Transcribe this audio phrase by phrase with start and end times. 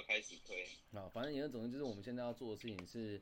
[0.00, 0.66] 要开始推。
[0.92, 3.20] 啊，反正言而总之就是我们现在要做的事情是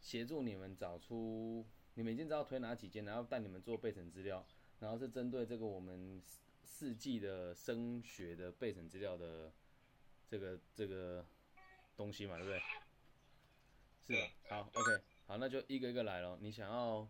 [0.00, 4.44] 协助你们找出你们已经知道推哪几间，然后带你们做备审资料，
[4.80, 9.52] 然后是针对这个我们四四季的升学的备审资料的
[10.28, 11.24] 这个这个
[11.96, 12.60] 东西嘛，对不对？
[14.06, 16.38] 是的，好，OK，好，那就一个一个来咯。
[16.40, 17.08] 你想要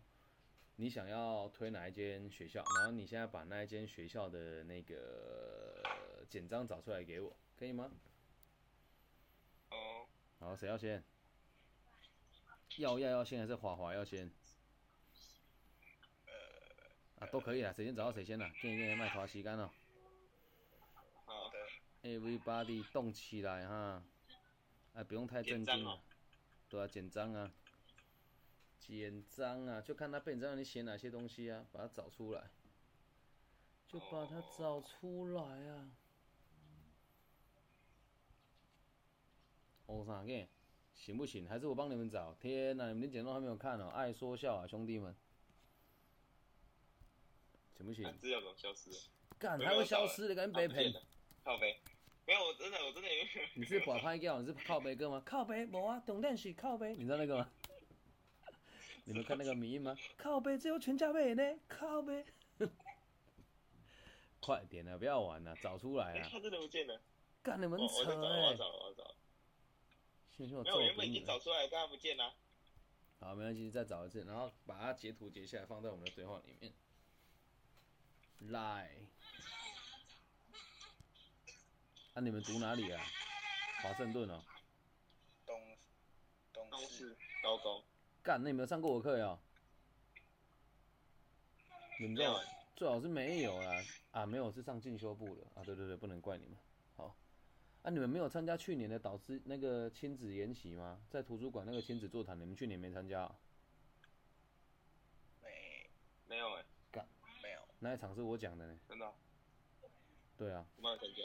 [0.77, 5.83] 你想要推哪一间学校，然后你现在把那一间学校的那个
[6.27, 7.91] 简章找出来给我，可以吗？
[9.71, 10.07] 哦，
[10.39, 11.03] 好，谁要先？
[12.77, 14.31] 耀耀要先还是华华要先？
[17.19, 18.49] 啊，都可以啊，谁先找到谁先啦。
[18.61, 19.73] 见一见麦花吸干了
[21.25, 21.57] 好的
[22.03, 24.03] ，，Everybody 动起来哈！
[24.93, 26.01] 哎，不用太震惊了
[26.69, 27.51] 对啊，简章啊，
[28.79, 32.49] 简章啊，就看他本章你写哪些东西啊，把它找出来，
[33.87, 35.91] 就把它找出来啊。
[39.89, 40.47] 哦，啥个？
[40.93, 41.47] 行不行？
[41.49, 42.31] 还是我帮你们找？
[42.39, 45.15] 天哪，你们连简章都还没有看哦，爱说笑啊，兄弟们，
[47.75, 48.13] 行不行啊？
[48.21, 48.97] 资料怎么消失了？
[49.39, 50.93] 干，还会消失的，赶紧背骗。
[51.43, 51.79] 靠背，
[52.27, 53.23] 没有，我真的，我真的有。
[53.55, 55.23] 你是把拍掉，你是靠背哥吗？
[55.25, 57.49] 靠背，无啊，重点是靠背，你知道那个吗？
[59.05, 59.95] 你们看那个迷音吗？
[60.17, 62.23] 靠背只有全家背呢，靠背。
[64.39, 66.29] 快点啊，不要玩了，找出来哎，啊！
[66.31, 67.01] 他真的不见了。
[67.41, 69.15] 干你们我我我找，我找。
[70.47, 71.13] 没有，原本已！
[71.13, 72.33] 经找出来，刚刚不见了。
[73.19, 76.73] 好，没关系，再找一次，然后把它截图截下来，放在我们的对话里面。
[78.51, 78.89] 来，
[82.13, 83.03] 啊，你们读哪里啊？
[83.83, 84.41] 华盛顿哦。
[85.45, 85.77] 东
[86.53, 87.83] 东东市市高中
[88.23, 89.37] 干，那你没有上过我课呀？
[91.99, 96.57] 你们最好没有最好是没有啦啊，没有是上进修部的啊，对对对，不能怪你们。
[97.81, 100.99] 好，啊，你们没有参加去年的导师那个亲子研习吗？
[101.09, 103.35] 在图书馆那个亲子座谈，你们去年没参加、啊？
[105.41, 105.89] 没
[106.27, 106.65] 没有哎，
[107.41, 108.79] 没有，那一场是我讲的呢。
[108.87, 109.13] 真的，
[110.37, 111.23] 对啊，我没有参加。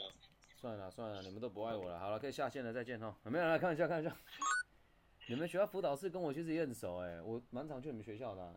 [0.55, 1.99] 算了算了，你们都不爱我了。
[1.99, 3.15] 好了，可以下线了，再见哈。
[3.23, 4.15] 没有来看一下看一下。
[5.27, 8.55] 你们学校辅导室跟我其实也很熟哎、我蛮常去你们学校的啊。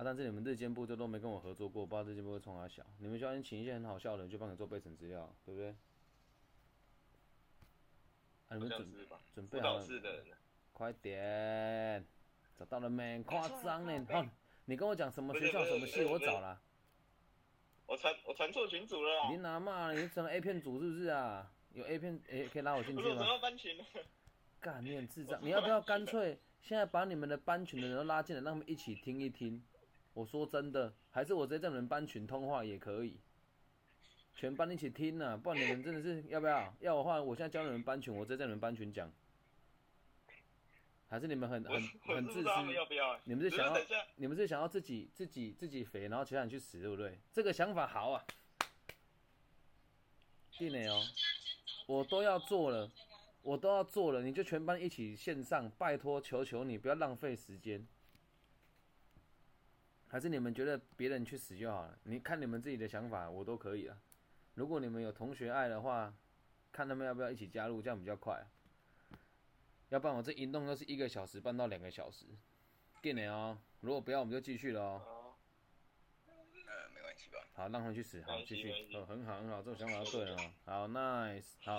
[0.00, 2.82] 啊，但是你们日间部就都没跟我合作过，不知道日间部会冲他小。
[3.00, 5.68] 你们学校请一些很好笑的人去帮你做备审资料，对不对？
[8.48, 9.20] 啊，你好们准吧？
[9.34, 9.86] 准备好了？
[10.72, 12.02] 快点，
[12.56, 13.22] 找到了没？
[13.24, 14.06] 夸张呢！
[14.06, 14.28] 快好，
[14.64, 16.58] 你跟我讲什么学校什么系，不是不是我找了。
[17.84, 19.36] 我传我传错群组了你。
[19.36, 19.92] 哪嘛？
[19.92, 21.52] 你成了 A 片组是不是啊？
[21.74, 23.22] 有 A 片，诶、可以拉我进去吗？
[23.22, 23.84] 要搬群了。
[24.60, 25.38] 干，你很智障！
[25.42, 29.62] 你要不要干脆现在把你们的班群的人都拉进来，让他们一起听一听？
[30.20, 33.18] 我说真的，还是我直接在你们班群通话也可以，
[34.34, 36.74] 全班一起听呢、不然你们真的是要不要？
[36.80, 39.10] 要的话，我现在教你们班群，我直接在你们班群讲。
[41.08, 42.48] 还是你们很很很自私。
[43.24, 43.80] 你们是想要
[44.16, 47.18] 你们是想要自己自己自己肥，然后其他人去死，对不对？
[47.32, 48.22] 这个想法好啊，
[50.58, 51.02] 弟妹哦，
[51.86, 52.92] 我都要做了，
[53.40, 57.84] 我都要做了，你就全班一起线上，拜托求求你不要浪费时间。
[60.10, 61.96] 还是你们觉得别人去死就好了？
[62.02, 63.96] 你看你们自己的想法，我都可以啊。
[64.54, 66.12] 如果你们有同学爱的话，
[66.72, 68.44] 看他们要不要一起加入，这样比较快、啊。
[69.90, 72.26] 要不然我这一弄就是一个小时半到两个小时。
[73.00, 75.36] 定了哦，如果不要我们就继续了哦。
[76.92, 77.38] 没关系吧？
[77.54, 80.52] 好，让他们去死，好，继续哦，很好，很好，这种想法就对了哦。
[80.64, 81.78] 好，nice，好，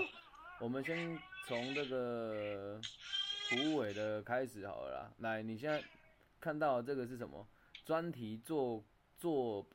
[0.61, 2.79] 我们先从这个
[3.49, 5.13] 虎尾的开始好了啦。
[5.17, 5.83] 来，你现在
[6.39, 7.45] 看到这个是什么？
[7.83, 8.83] 专题做
[9.17, 9.67] 做，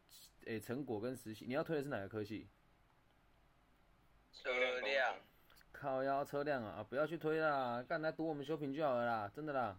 [0.44, 2.48] 诶、成果跟实习，你要推的是哪个科系？
[4.32, 4.50] 车
[4.80, 5.18] 辆
[5.72, 9.78] 靠腰车辆啊，啊不要去推啦，干来读我们修平就好了啦，真的啦。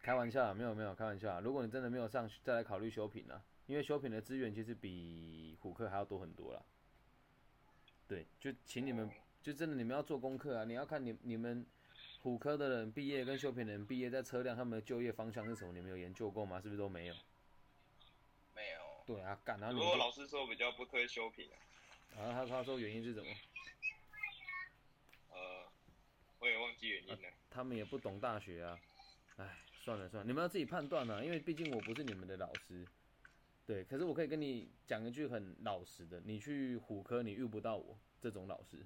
[0.00, 1.40] 开玩笑啊，没有没有开玩笑啊。
[1.40, 6.62] 如果你真的没有上，再来考虑修品啦，因为修品的资源其实比虎克还要多很多啦。
[8.08, 9.10] 对，就请你们，
[9.42, 11.64] 就真的你们要做功课啊，你要看你你们
[12.22, 16.60] 虎科的人毕业跟修品的人毕业在车辆他们的就业方向是什么，你们有研究过吗？
[16.60, 17.14] 是不是都没有？
[18.54, 21.56] 没有，对啊，干，然后不你们就过老师说比较不推修品啊。
[22.16, 23.26] 然后他他说原因是什么？
[25.30, 25.66] 呃，
[26.40, 27.18] 我也忘记原因了。
[27.48, 28.78] 他们也不懂大学啊，
[29.36, 32.86] 哎，算了算了，你们要自己判断啊，因为毕竟我不是你们的老师，
[33.64, 38.84] 对，可是我可以跟你讲一句很老实的，你去虎科你遇不到我这种老师，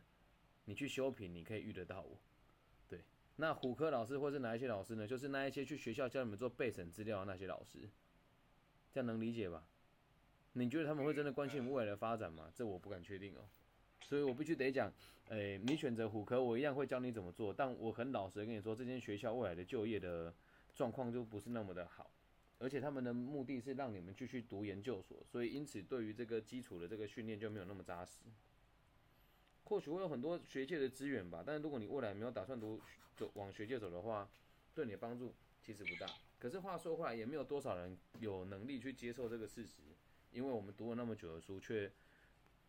[0.66, 2.16] 你去修品你可以遇得到我，对，
[3.36, 5.06] 那虎科老师或是哪一些老师呢？
[5.06, 7.88] 就是那一些去学校教你们做备审资料的那些老师，
[8.92, 9.66] 这样能理解吧？
[10.52, 12.48] 你觉得他们会真的关心你未来的发展吗？
[12.54, 13.40] 这我不敢确定哦。
[14.02, 14.92] 所以我必须得讲，
[15.30, 20.32] 诶、你选择虎科，我一样会教你怎么做，但我很老实的跟你说，这间学校未来的就业的
[20.74, 22.10] 状况就不是那么的好，
[22.58, 28.20] 而且他们的目的是让你们继续读研究所，所以因此对于这个基础的这个训练就没有那么扎实。
[29.64, 32.80] 或许会有很多学界的资源吧，但是如果你未来没有打算读
[33.16, 34.28] 走往学界走的话，
[34.74, 36.06] 对你的帮助其实不大。
[36.38, 39.82] 可是话说回来，也没有多少人有能力去接受这个事实，
[40.30, 41.90] 因为我们读了那么久的书，却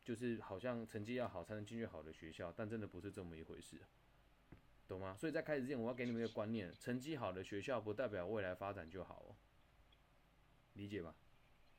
[0.03, 3.77] 就是好像成绩要好才能进去好的学校，但真的不是这么一回事，
[4.87, 5.17] 懂吗？
[5.19, 9.35] 所以在开始之前，我要给你们一个观念：成绩好的学校不代表未来发展就好哦，
[10.73, 11.13] 理解吧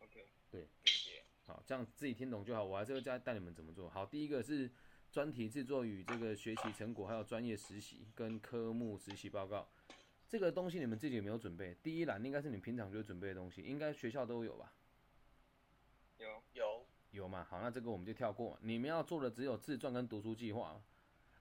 [0.00, 1.22] ？OK，理解。
[1.46, 2.64] 好，这样自己听懂就好。
[2.64, 3.88] 我还是会再带你们怎么做。
[3.88, 4.68] 好，第一个是
[5.16, 9.66] 专题制作与这个学习成果，还有专业实习跟科目实习报告。
[10.28, 11.74] 这个东西你们自己有没有准备？
[11.82, 14.74] 第一栏应该是你平常就准备的东西，应该学校都有吧？
[16.18, 17.42] 有有有嘛？
[17.44, 18.58] 好，那这个我们就跳过嘛。
[18.60, 20.82] 你们要做的只有自传跟读书计划嘛，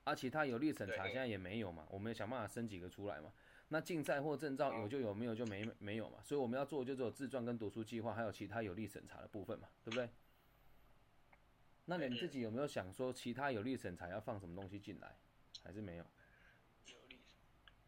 [0.05, 3.29] 啊，其他有力审查现在也没有嘛，我们想办法生几个出来嘛。
[3.67, 6.19] 那竞赛或证照有就有，没有就没没有嘛。
[6.23, 10.09] 所以我们要做的就只有自传跟读书计划，还有其他有力审查的部分嘛，对不对？
[11.85, 15.15] 那你们自己有没有想说其他有利审查要放什么东西进来，
[15.63, 16.05] 还是没有？
[16.87, 17.19] 有利，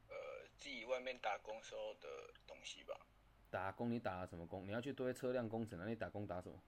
[0.07, 0.15] 呃，
[0.55, 2.95] 自己外面打工时候的东西吧。
[3.49, 4.67] 打工你打了什么工？
[4.67, 6.61] 你要去堆车辆工程，那你打工打什么？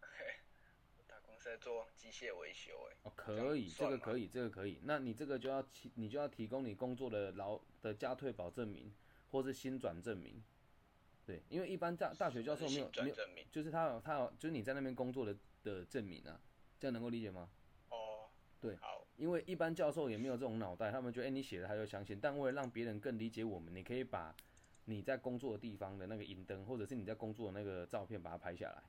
[0.00, 0.36] 嘿
[1.06, 4.80] 打工是在做机械维修，哎，哦，可以，这个可以，这个可以。
[4.84, 8.94] 那你这个就要提，你就要提供你工作的劳的加退保证明，
[9.30, 10.42] 或是新转证明。
[11.26, 13.46] 对，因为一般大大学教授没有没有，证明。
[13.50, 16.38] 就是他有他有，就是你在那边工作的的证明啊，
[16.78, 17.48] 这样能够理解吗？
[17.88, 18.28] 哦，
[18.60, 22.18] 对好，因为一般教授也没有这种脑袋，他们觉得哎、你写的他就相信。
[22.20, 24.34] 但为了让别人更理解我们，你可以把
[24.84, 28.82] 你在工作的地方的那个银灯，或者是你在工作的那个照片，把它拍下来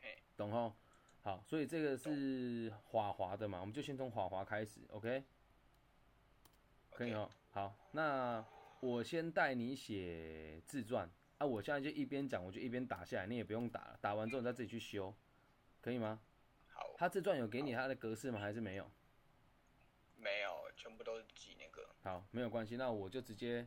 [0.00, 0.22] 嘿。
[0.36, 0.74] 懂吼？
[1.20, 5.22] 好，所以这个是华华的嘛，我们就先从华华开始，OK？
[6.90, 7.28] 可以哦。
[7.50, 8.42] 好，那
[8.80, 15.14] 我先带你写自传啊，我现在就一边讲，我就一边打下来，你也不用打了，打完之后你再自己去修，
[15.80, 16.20] 可以吗？
[16.72, 18.38] 好，他自传有给你他的格式吗？
[18.38, 18.90] 还是没有？
[20.16, 21.88] 没有，全部都是记那个。
[22.02, 23.66] 好，没有关系，那我就直接，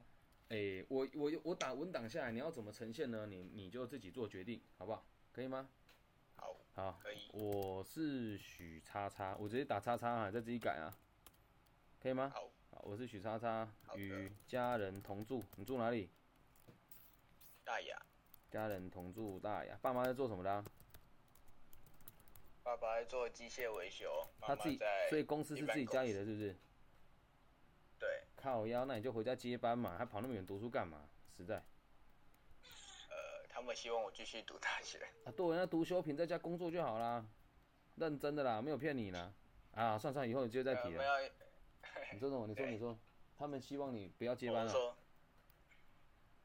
[0.49, 3.25] 诶、我我我打文档下来，你要怎么呈现呢？
[3.25, 5.05] 你你就自己做决定，好不好？
[5.31, 5.69] 可以吗？
[6.35, 7.29] 好，好，可以。
[7.31, 10.93] 我是许叉叉，我直接打叉叉啊，再自己改啊，
[12.01, 12.29] 可以吗？
[12.33, 12.50] 好，好，
[12.83, 16.09] 我是许叉叉，与家人同住，你住哪里？
[17.63, 17.95] 大雅，
[18.49, 20.65] 家人同住大雅，爸妈在做什么的啊、
[22.63, 26.25] 爸爸在做机械维修，妈他自己在，所以公司是自己家里的。
[26.25, 26.55] 是不是？
[27.99, 31.07] 对，靠腰，那你就回家接班嘛，还跑那么远读书干嘛？
[31.37, 31.55] 实在
[33.09, 34.97] 呃，他们希望我继续读大学。
[35.25, 37.23] 啊，对，那读修平在家工作就好啦，
[37.95, 39.31] 认真的啦，没有骗你啦。
[39.73, 40.89] 啊，算算，以后你就再提
[42.13, 42.45] 你说什么？
[42.47, 42.97] 你说你说，
[43.37, 44.97] 他们希望你不要接班了。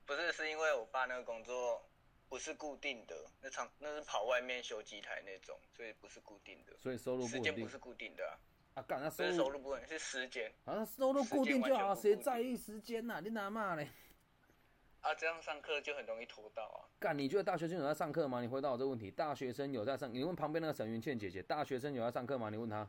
[0.04, 1.84] 不是，是因为我爸那个工作
[2.28, 8.38] 不是固定的，那场那是跑外面修机台那种，所以不是固定的，所以收入不时间不是固定的啊，
[8.74, 13.88] 啊，干那不是收收入入不稳定，是时间啊，收入固定就好，谁在意时间呐、你哪骂嘞？
[15.02, 16.86] 啊，这样上课就很容易拖到啊。
[16.98, 18.40] 干，你觉得大学生有在上课吗？
[18.40, 20.12] 你回答我这个问题，大学生有在上？
[20.12, 22.50] 你问旁边那个沈云倩姐姐，大学生有在上课吗？
[22.50, 22.88] 你问她，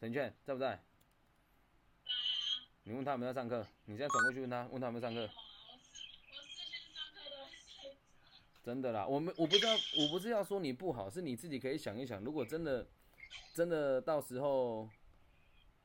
[0.00, 0.82] 沈云倩在不在？
[2.88, 3.66] 你问他有没有在上课？
[3.86, 5.28] 你现在转过去问他，问他有没有上课？
[8.62, 12.86] 真的啦，我们我不知道，我不是要说你不好，是你自己可以想一想，如果真的
[13.52, 14.88] 真的到时候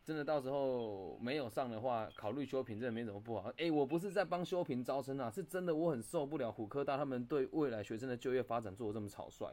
[0.05, 3.51] 真的到时候没有上的话，考虑修平真的没什么不好。
[3.58, 9.51] 诶，我不是在帮修平招生啊，是真的我很受不了虎科大他们对未来学生的就业发展做的这么草率，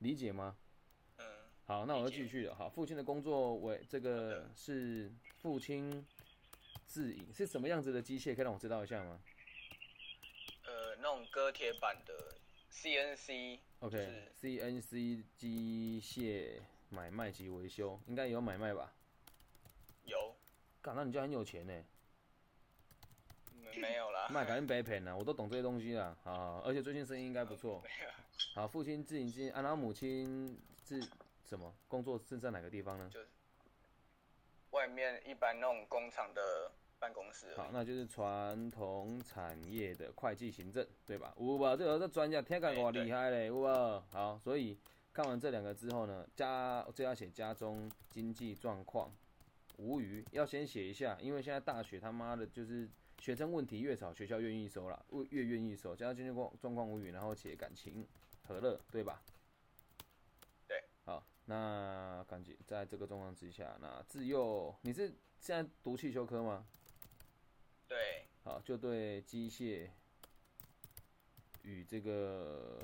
[0.00, 0.56] 理解吗？
[1.18, 1.24] 嗯，
[1.64, 2.56] 好，那我就继续了。
[2.56, 6.04] 好，父亲的工作为这个是父亲
[6.88, 8.34] 自营，是什么样子的机械？
[8.34, 9.20] 可以让我知道一下吗
[10.64, 12.34] 呃，那种割铁板的
[12.72, 18.94] CNC，？OK，CNC 机械买卖及维修应该有买卖吧？
[20.06, 20.34] 有
[20.80, 21.84] 干，那你就很有钱呢。
[23.52, 24.26] 没没有啦？
[24.30, 26.16] 卖赶紧白骗啊，我都懂这些东西啦。
[26.24, 27.82] 啊，而且最近生意应该不错。
[27.84, 28.10] 没有，
[28.54, 31.06] 好，父亲自营经，啊，然后母亲是
[31.44, 33.10] 什么工作是在哪个地方呢？
[34.70, 37.46] 外面一般那种工厂的办公室。
[37.56, 41.34] 好，那就是传统产业的会计行政，对吧？
[41.38, 41.76] 有吧？
[41.76, 44.04] 这个这专家听感我厉害嘞，有吧？
[44.10, 44.78] 好，所以
[45.12, 49.12] 看完这两个之后呢，家这要写家中经济状况
[49.78, 52.88] 无余，要先写一下，因为现在大学他妈的就是
[53.20, 55.96] 学生问题越少，学校愿意收了，越越愿意收。
[55.96, 58.06] 加上经济状状况无语，然后写感情
[58.42, 59.22] 和乐，对吧？
[61.50, 65.08] 那感觉在这个状况之下，那自幼你是
[65.40, 66.66] 现在读汽修科吗？
[67.88, 69.88] 对，好，就对机械
[71.62, 72.78] 与这个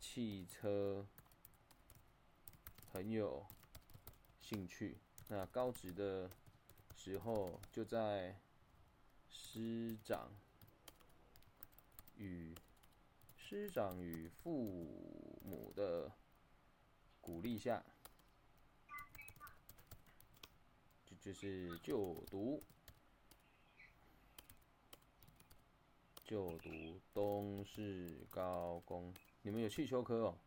[0.00, 1.06] 汽车
[2.92, 3.46] 很有
[4.40, 4.98] 兴趣。
[5.28, 6.28] 那高职的
[6.96, 8.36] 时候，就在
[9.30, 10.28] 师长
[12.16, 12.52] 与
[13.36, 14.50] 师长与父
[15.44, 16.10] 母的
[17.24, 17.82] 鼓励一下，
[21.06, 22.62] 就就是就读
[26.22, 29.14] 就读东市高工。
[29.40, 30.38] 你们有汽修科哦？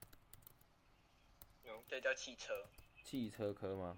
[1.63, 2.69] 有这叫汽车，
[3.03, 3.97] 汽车科吗？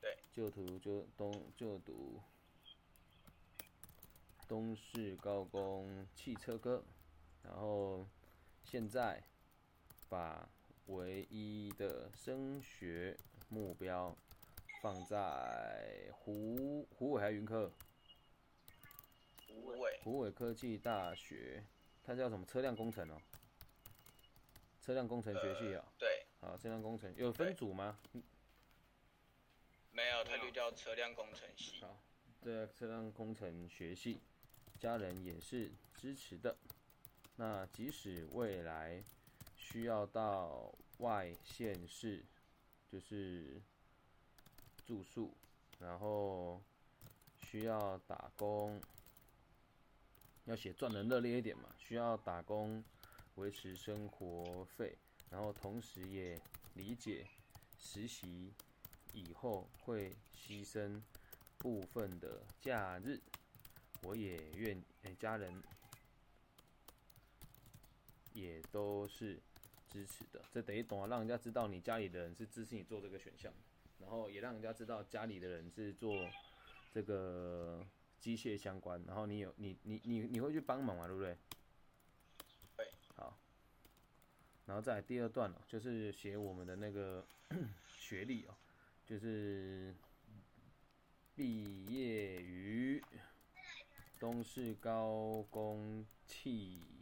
[0.00, 2.20] 对，就读就东就读
[4.48, 6.82] 东市高工汽车科，
[7.44, 8.04] 然后
[8.64, 9.22] 现在
[10.08, 10.48] 把
[10.90, 13.16] 唯一的升学
[13.48, 14.16] 目标
[14.82, 17.70] 放在湖湖尾还是云科？
[19.48, 21.64] 无尾，湖尾科技大学，
[22.02, 23.16] 它叫什么车辆工程哦？
[24.80, 27.96] 车辆工程学系啊、对，好，车辆工程有分组吗？
[29.92, 31.80] 没有，它就叫车辆工程系。
[31.80, 32.00] 好，
[32.40, 34.20] 对车辆工程学系，
[34.78, 36.56] 家人也是支持的。
[37.36, 39.04] 那即使未来
[39.70, 42.24] 需要到外县市，
[42.90, 43.62] 就是
[44.84, 45.32] 住宿，
[45.78, 46.60] 然后
[47.40, 48.80] 需要打工，
[50.46, 52.82] 要写赚人热烈一点嘛，需要打工
[53.36, 54.98] 维持生活费，
[55.30, 56.36] 然后同时也
[56.74, 57.24] 理解
[57.78, 58.52] 实习
[59.12, 61.00] 以后会牺牲
[61.58, 63.20] 部分的假日，
[64.02, 64.82] 我也愿，
[65.16, 65.62] 家人
[68.32, 69.40] 也都是
[69.90, 70.40] 支持的。
[70.52, 73.52] 这等于懂啊，让人家知道你家里的人是支持你做这个选项，
[73.98, 76.14] 然后也让人家知道家里的人是做
[76.92, 77.84] 这个
[78.18, 81.36] 机械相关，然后你有你你你你会去帮忙嘛，对不对？
[82.76, 82.86] 对。
[83.16, 83.36] 好，
[84.66, 87.26] 然后再来第二段哦，就是写我们的那个
[87.96, 88.54] 学历哦。
[89.06, 89.92] 就是
[91.34, 93.02] 毕业于
[94.20, 96.99] 东市高工汽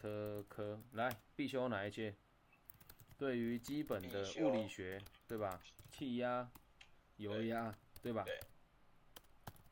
[0.00, 2.14] 车科，来必修哪一些？
[3.18, 5.60] 对于基本的物理学，对吧？
[5.90, 6.48] 气压、
[7.16, 8.22] 油压，对吧？
[8.24, 8.38] 对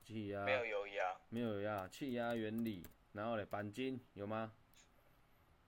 [0.02, 4.52] 气压没有油压，没有油压，气压原理，然后嘞，钣金有吗？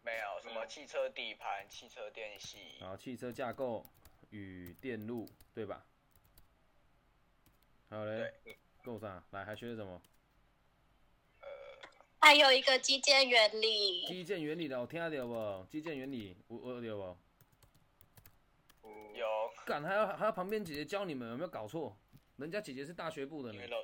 [0.02, 3.84] 没有什么汽车底盘、汽车电系，然后汽车架构
[4.30, 5.84] 与电路，对吧？
[7.90, 8.32] 还有嘞，
[8.82, 9.22] 够上？
[9.30, 10.00] 来，还学什么？
[12.26, 15.66] 还有一个基建原理，基建原理的，我听到不？
[15.71, 17.16] 基建原理有有有
[18.83, 18.88] 不？
[19.16, 19.25] 有，
[19.64, 21.97] 干还要还要旁边姐姐教你们，有没有搞错？
[22.38, 23.76] 人家姐姐是大学部的呢因为，老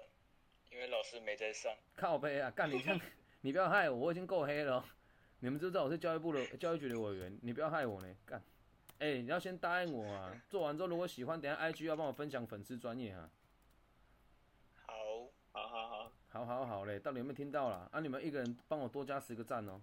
[0.72, 2.50] 因为老师没在上，靠背啊！
[2.50, 3.00] 干你这样，
[3.42, 4.84] 你不要害我，我已经够黑了哦。
[5.38, 7.38] 你们知不知道我是教育部的教育局的委员？
[7.42, 8.42] 你不要害我呢，干！
[8.98, 10.34] 哎、你要先答应我啊！
[10.50, 13.30] 做完之后如果喜欢，等下 IG 要帮我分享粉丝专业啊。
[16.32, 17.86] 好，好好嘞，到底有没有听到啦？
[17.92, 19.78] 啊，你们一个人帮我多加十个赞哦。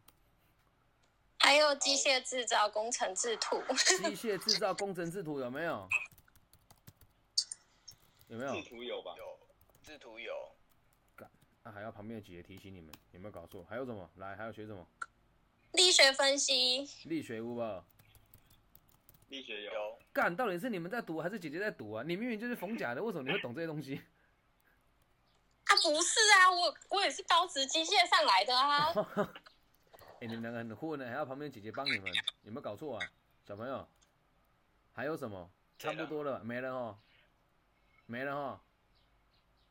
[1.38, 5.88] 还有机械制造工程制图，机械制造工程制图有没有？
[8.30, 8.56] 有没有？
[8.56, 9.14] 制图有吧？
[9.16, 9.40] 有，
[9.84, 10.34] 制图有，
[11.62, 13.64] 啊，还要旁边的姐姐提醒你们，有没有搞错？
[13.70, 14.10] 还有什么？
[14.16, 14.84] 来，还要学什么？
[15.74, 17.86] 力学分析，力学有吧？
[19.28, 22.04] 力学有，有，干，到底是你们在读还是姐姐在读啊？
[22.04, 24.02] 你明明就是逢甲的，为什么你会懂这些东西？
[25.70, 28.92] 啊不是啊，我我也是高职机械上来的啊，
[30.20, 32.12] 哎、你们两个很混呢，还要旁边姐姐帮你们，
[32.44, 33.08] 有没有搞错啊？
[33.48, 33.88] 小朋友，
[34.94, 35.50] 还有什么？
[35.78, 36.98] 差不多了吧，没了哦，
[38.06, 38.60] 没了哦。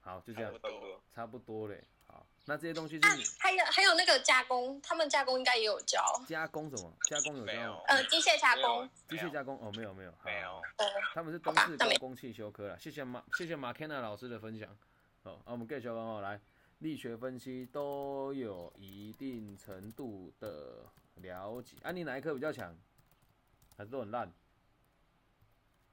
[0.00, 1.02] 好，就这样差不，多。
[1.14, 1.84] 差不多嘞。
[2.06, 6.90] 好，那这些东西啊是你还有还有那个加工，他们加工应该也有教，加工什么？
[7.02, 10.62] 加工有教吗？，呃，机械加工，机械加工哦，没有没有，好
[11.12, 14.74] 他们是东好吧那没市高工汽修科了，谢谢马谢谢马 Kenna 老师的分享。
[15.28, 16.40] 好，啊，我们 get 小朋友来，
[16.78, 21.76] 力学分析都有一定程度的了解。
[21.82, 22.74] 啊，你哪一科比较强？
[23.76, 24.32] 还是都很烂？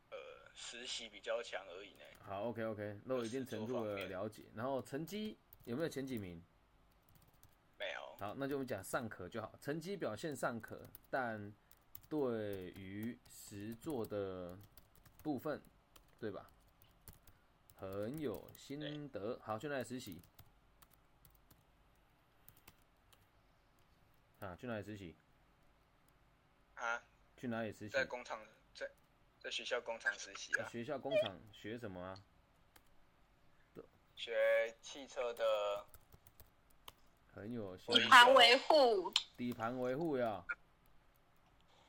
[0.10, 0.18] 呃，
[0.54, 4.44] 实习比较强而已呢，好，OK OK，都有一定程度的了解。
[4.56, 6.42] 然后成绩有没有前几名？
[7.78, 11.54] 没有，好，那就我们讲尚可就好，成绩表现尚可，但
[12.08, 14.58] 对于实作的
[15.22, 15.62] 部分，
[16.18, 16.50] 对吧？
[17.76, 19.40] 很有心得。
[19.44, 20.22] 好，去哪里实习？
[24.40, 25.16] 啊，去哪里实习？
[26.76, 27.04] 啊，
[27.38, 27.90] 去哪里实习？
[27.90, 28.40] 在工厂，
[28.74, 28.90] 在
[29.40, 32.24] 在学校工厂实习啊，学校工厂学什么啊？
[34.16, 35.86] 学汽车的
[37.34, 38.02] 很有心得。
[38.02, 40.46] 底盘维护，底盘维护呀。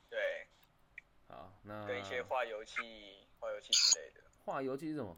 [0.09, 0.47] 对，
[1.27, 5.17] 好，那跟一些化油器、化油器之类的，化油器是什么？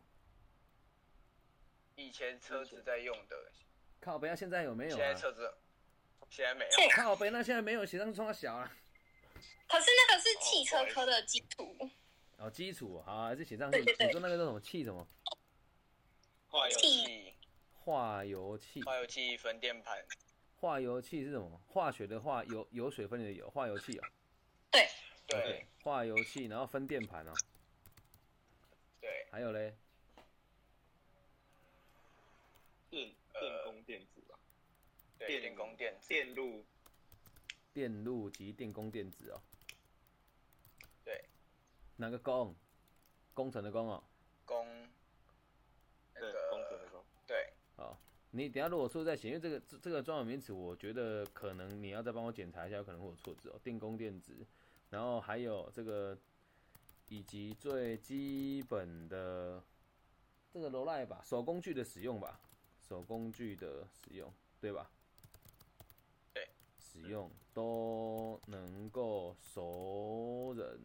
[1.99, 3.51] 以前车子在用的，
[3.99, 5.13] 靠北啊，现在有没有现在啊？
[5.13, 5.53] 车子
[6.29, 6.71] 现在没有。
[6.71, 8.71] 现靠北，那现在没有，写上冲小啊。
[9.67, 11.75] 可是那个是汽车科的基础，
[12.37, 13.79] 哦，基础好，还是写上去。
[13.79, 15.05] 你说那个叫什么气什么？
[16.47, 17.33] 化油器、
[17.73, 18.81] 化油器。
[18.83, 20.03] 化油器分电盘，
[20.55, 21.61] 化油器是什么？
[21.67, 24.09] 化学的化，油油水分离的油，化油器啊。
[24.71, 24.87] 对，
[25.27, 27.33] 对化油器，然后分电盘哦。
[29.01, 29.77] 对，还有嘞，
[32.89, 34.39] 电呃电工电子吧，
[35.17, 36.65] 对，电电工电子，电路。
[37.71, 39.41] 电路及电工电子哦。
[41.03, 41.23] 对，
[41.95, 42.55] 哪个工？
[43.33, 44.03] 工程的工哦。
[44.45, 44.65] 工。
[46.15, 47.97] 那对工程的个工，对，好，
[48.31, 53.59] 你等下如果说再写，因为这个这这个专有名词，我觉得可能你要再帮我检查一下，有可能会有错字哦。
[53.63, 54.35] 电工电子，
[54.89, 56.17] 然后还有这个，
[57.07, 59.63] 以及最基本的
[60.51, 62.41] 这个罗赖吧，手工具的使用吧，
[62.89, 64.89] 手工具的使用，对吧？
[66.33, 70.79] 对，使用都能够熟人，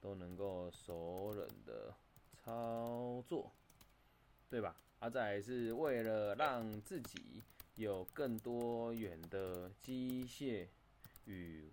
[0.00, 1.94] 都能够熟人的
[2.44, 3.52] 操作。
[4.50, 4.74] 对吧？
[4.98, 7.40] 啊，再来是为了让自己
[7.76, 10.66] 有更多远的机械
[11.24, 11.70] 与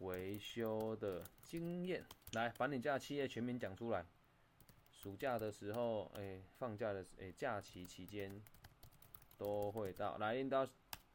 [0.00, 4.04] 维修的经验，来把你家的企业全名讲出来。
[5.04, 8.42] 暑假的时候，哎、放假的时，哎、假期期间
[9.36, 10.16] 都会到。
[10.16, 10.66] 来，领导，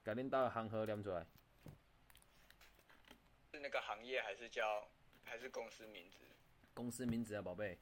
[0.03, 1.25] 给领导的行号念出来。
[3.51, 4.87] 是那个行业还是叫
[5.23, 6.17] 还是公司名字？
[6.75, 7.79] 公司名字啊，宝贝。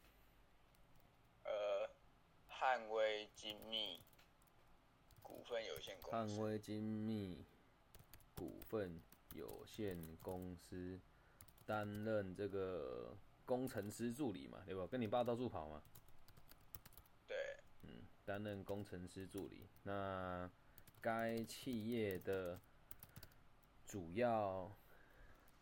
[1.43, 1.89] 呃，
[2.47, 3.99] 汉威精密
[5.21, 6.15] 股份有限公司。
[6.15, 7.43] 汉威精密
[8.33, 9.01] 股份
[9.33, 10.97] 有限公司
[11.65, 13.13] 担任这个
[13.45, 14.87] 工程师助理嘛，对吧？
[14.87, 15.83] 跟你爸到处跑嘛，
[18.27, 19.69] 担任工程师助理。
[19.83, 20.51] 那
[20.99, 22.59] 该企业的
[23.85, 24.69] 主要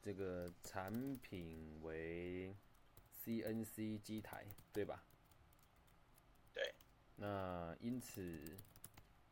[0.01, 2.56] 这个产品为
[3.23, 5.04] CNC 机台，对吧？
[6.56, 6.73] 对。
[7.17, 8.58] 那因此，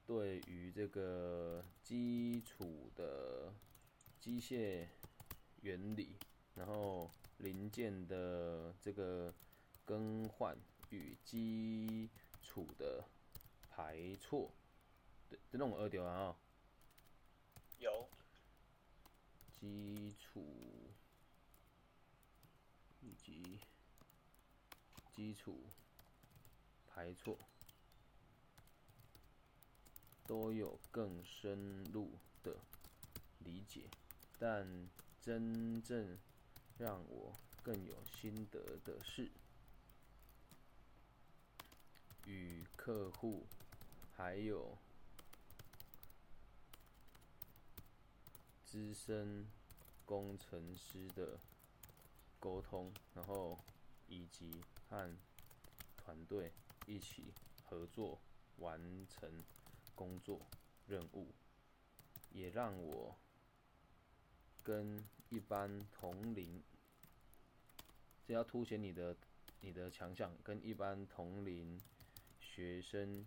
[0.05, 3.51] 对于这个基础的
[4.19, 4.85] 机械
[5.61, 6.15] 原理，
[6.53, 9.33] 然后零件的这个
[9.83, 10.55] 更换
[10.91, 12.07] 与基
[12.43, 13.03] 础的
[13.75, 14.51] 排错，
[15.29, 16.35] 对，这种二掉啊、哦，
[17.79, 18.07] 有
[19.59, 20.45] 基础
[23.01, 23.59] 以及
[25.15, 25.63] 基础
[26.87, 27.35] 排错
[30.27, 32.11] 都有更深入
[32.43, 32.55] 的
[33.39, 33.89] 理解，
[34.37, 34.87] 但
[35.19, 36.19] 真正
[36.77, 37.33] 让我
[37.63, 39.31] 更有心得的是，
[42.25, 43.47] 与客户
[44.15, 44.77] 还有
[48.65, 49.45] 资深
[50.05, 51.39] 工程师的
[52.39, 53.59] 沟通，然后
[54.07, 55.17] 以及和
[55.97, 56.51] 团队
[56.85, 58.19] 一起合作
[58.57, 59.29] 完成
[59.95, 60.39] 工作
[60.85, 61.33] 任务，
[62.31, 63.15] 也让我
[64.63, 66.61] 跟一般同龄，
[68.25, 69.15] 这要凸显你的
[69.61, 71.79] 你的强项，跟一般同龄
[72.39, 73.25] 学生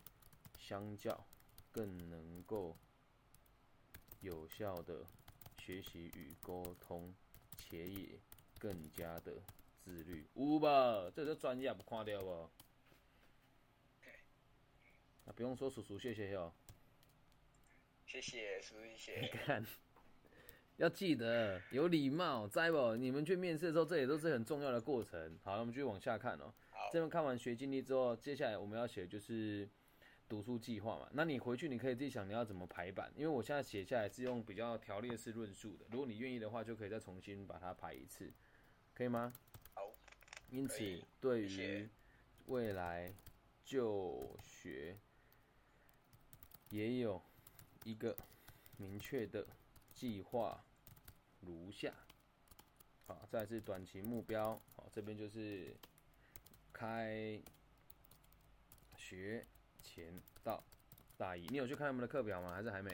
[0.67, 1.25] 相较，
[1.71, 2.77] 更能够
[4.21, 5.07] 有效的
[5.57, 7.15] 学习与沟通，
[7.57, 8.19] 且也
[8.59, 9.41] 更加的
[9.79, 10.27] 自律。
[10.35, 11.09] 有吧？
[11.15, 12.51] 这个专业，不看掉不？
[15.27, 16.53] 啊，不用说叔叔，谢谢哟。
[18.05, 19.29] 谢谢苏一你谢。
[19.47, 19.65] 看，
[20.79, 22.97] 要记得有礼貌，知不？
[22.97, 25.39] 你们去面试的时候，这也都是很重要的过程。
[25.45, 26.53] 好，那我们继续往下看哦。
[26.71, 29.69] 好这边看完学经历之后，接下来我们要写的就是
[30.29, 31.09] 读书计划嘛。
[31.13, 35.87] 那你回去你可以自己想你要怎么排版，因为我现在写下来是用比较条列式论述的。
[35.91, 38.33] 如果你愿意的话，就可以再重新把它排一次，
[38.95, 39.33] 可以吗？
[39.75, 39.83] 好。
[40.51, 41.89] 因此，对于
[42.47, 43.13] 未来
[43.65, 44.97] 就学
[46.71, 47.21] 也有
[47.85, 48.17] 一个
[48.77, 49.45] 明确的
[49.93, 50.65] 计划
[51.41, 51.93] 如下。
[53.07, 55.77] 好，再来是短期目标，好，这边就是
[56.73, 57.41] 开
[58.97, 59.45] 学
[59.87, 60.63] 前到
[61.17, 62.53] 大一，你有去看他们的课表吗？
[62.55, 62.91] 还是还没？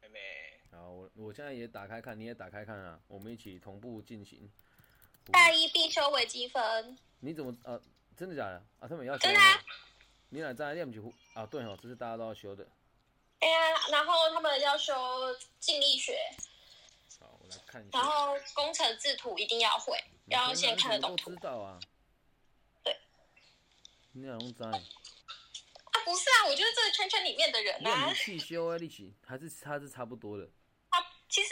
[0.00, 0.20] 妹妹，
[0.72, 4.50] 好，我我现在也打开看，你也打开看啊，我们一起同步进行。
[5.32, 7.80] 大一必修微积分，你怎么呃，
[8.16, 8.88] 真的假的啊？
[8.88, 9.62] 他们要修真的啊？
[10.28, 11.46] 你俩在练不起啊？
[11.46, 12.66] 对哦，这是大家都要修的。
[13.40, 13.56] 哎呀，
[13.90, 14.94] 然后他们要修
[15.58, 16.18] 静力学，
[17.20, 17.98] 好，我来看一下。
[17.98, 21.36] 然后工程制图一定要会，你要先看得懂图知。
[21.36, 21.80] 道啊？
[22.82, 22.96] 对。
[24.12, 24.62] 你哪拢知？
[26.06, 28.14] 啊，不是啊，我就是这个圈圈里面的人啊。
[28.14, 28.78] 汽修啊？
[28.78, 30.48] 力气还是它是差不多的
[30.90, 31.48] 啊，其实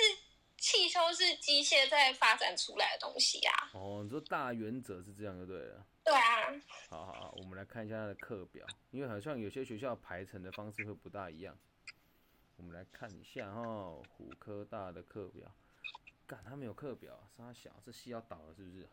[0.57, 3.71] 汽修是机械在发展出来的东西啊。
[3.75, 4.03] 哦。
[4.05, 5.85] 你说大原则是这样就对了。
[6.05, 6.53] 对啊，
[6.89, 11.59] 好好好，我们来看一下它的课表，因为好像有些学校排程的方式会不大一样。
[12.57, 13.63] 我们来看一下哈，
[14.17, 15.53] 虎科大的课表。
[16.27, 18.89] 干，他没有课表啊，沙小，这戏要倒了是不是？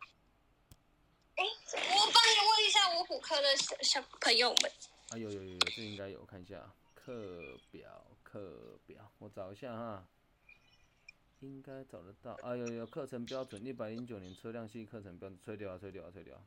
[1.36, 1.44] 哎，
[1.74, 4.72] 我帮你问一下我虎科的小小朋友们。
[5.12, 10.08] 啊，有有有有，这应该有，看一下课表，课表，我找一下哈，
[11.40, 12.32] 应该找得到。
[12.42, 16.42] 啊，有有课程标准，一百零九年车辆系课程标准，吹掉啊，吹掉啊，吹掉啊。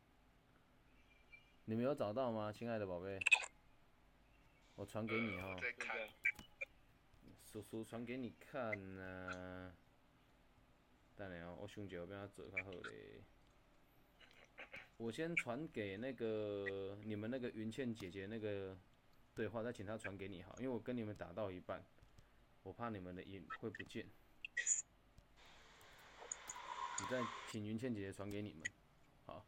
[1.66, 3.20] 你没有找到吗，亲爱的宝贝？
[4.74, 5.56] 我传给你哈，
[7.52, 9.72] 叔叔传给你看呐、
[11.16, 13.22] 等下哦，我想一下，我变他做较好咧。
[14.98, 18.78] 我先传给那个你们那个云倩姐姐那个
[19.34, 21.84] 对话，再请她传给你好，因为我跟你们打到一半，
[22.64, 24.06] 我怕你们的音会不见。
[26.98, 28.64] 你再请云倩姐姐传给你们，
[29.26, 29.46] 好，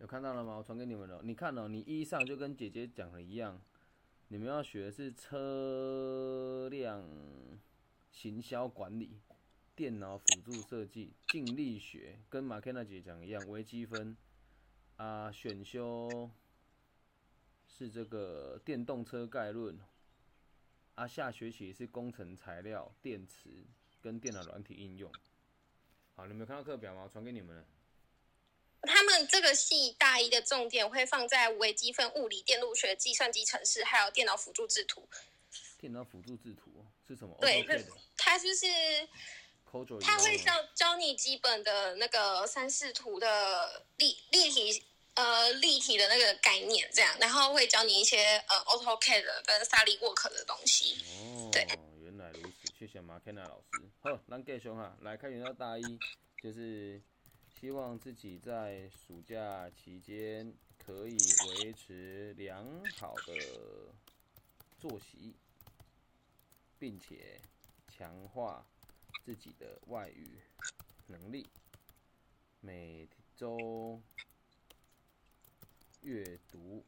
[0.00, 0.58] 有看到了吗？
[0.58, 1.22] 我传给你们了。
[1.24, 3.58] 你看哦，你一上就跟姐姐讲的一样，
[4.28, 7.02] 你们要学的是车辆
[8.12, 9.18] 行销管理、
[9.74, 14.14] 电脑辅助设计、静力学，跟马 k 娜姐讲一样，微积分
[14.98, 16.28] 啊，选修
[17.78, 19.78] 是这个电动车概论
[20.96, 23.64] 啊，下学期是工程材料、电池
[24.02, 25.10] 跟电脑软体应用。
[26.16, 27.02] 好，你们有看到课表吗？
[27.04, 27.64] 我传给你们了。
[28.82, 35.08] 他们这个系大一的重点会放在微积分、物理、电路学、计算机程式，还有电脑辅助制图。
[35.78, 37.64] 电脑辅助制图哦是什么对
[38.16, 38.66] 它就是
[40.00, 44.82] 它会教教你基本的那个三视图的立立体
[45.18, 51.04] 呃立体的那个概念，这样，然后会教你一些呃 AutoCAD 跟 SolidWorks 的东西。
[51.18, 51.66] 哦对，
[52.00, 53.90] 原来如此，谢谢马 k 娜老师。
[53.98, 55.82] 好，咱继续哈，来开学到大一，
[56.40, 57.02] 就是
[57.60, 62.64] 希望自己在暑假期间可以维持良
[62.96, 63.34] 好的
[64.78, 65.34] 作息，
[66.78, 67.40] 并且
[67.88, 68.64] 强化
[69.24, 70.38] 自己的外语
[71.08, 71.44] 能力，
[72.60, 74.00] 每周
[76.00, 76.84] 阅读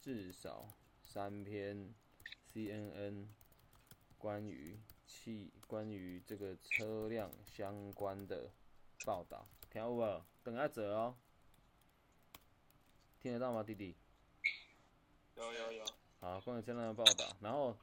[0.00, 0.68] 至少
[1.04, 1.94] 三篇
[2.52, 3.26] CNN
[4.16, 8.50] 关于汽关于这个车辆相关的
[9.04, 10.22] 报道，听有无？
[10.42, 11.16] 等下走哦，
[13.20, 13.94] 听得到吗，弟弟？
[15.36, 15.84] 有有有，
[16.18, 17.76] 好，关于车辆的报道，然后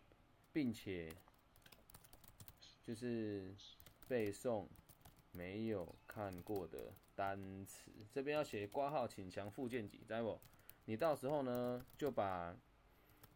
[0.51, 1.15] 并且
[2.83, 3.55] 就是
[4.07, 4.67] 背诵
[5.31, 10.39] 没有看过的单词，这边要写挂号，请详附件几，知道不？
[10.85, 12.55] 你到时候呢就把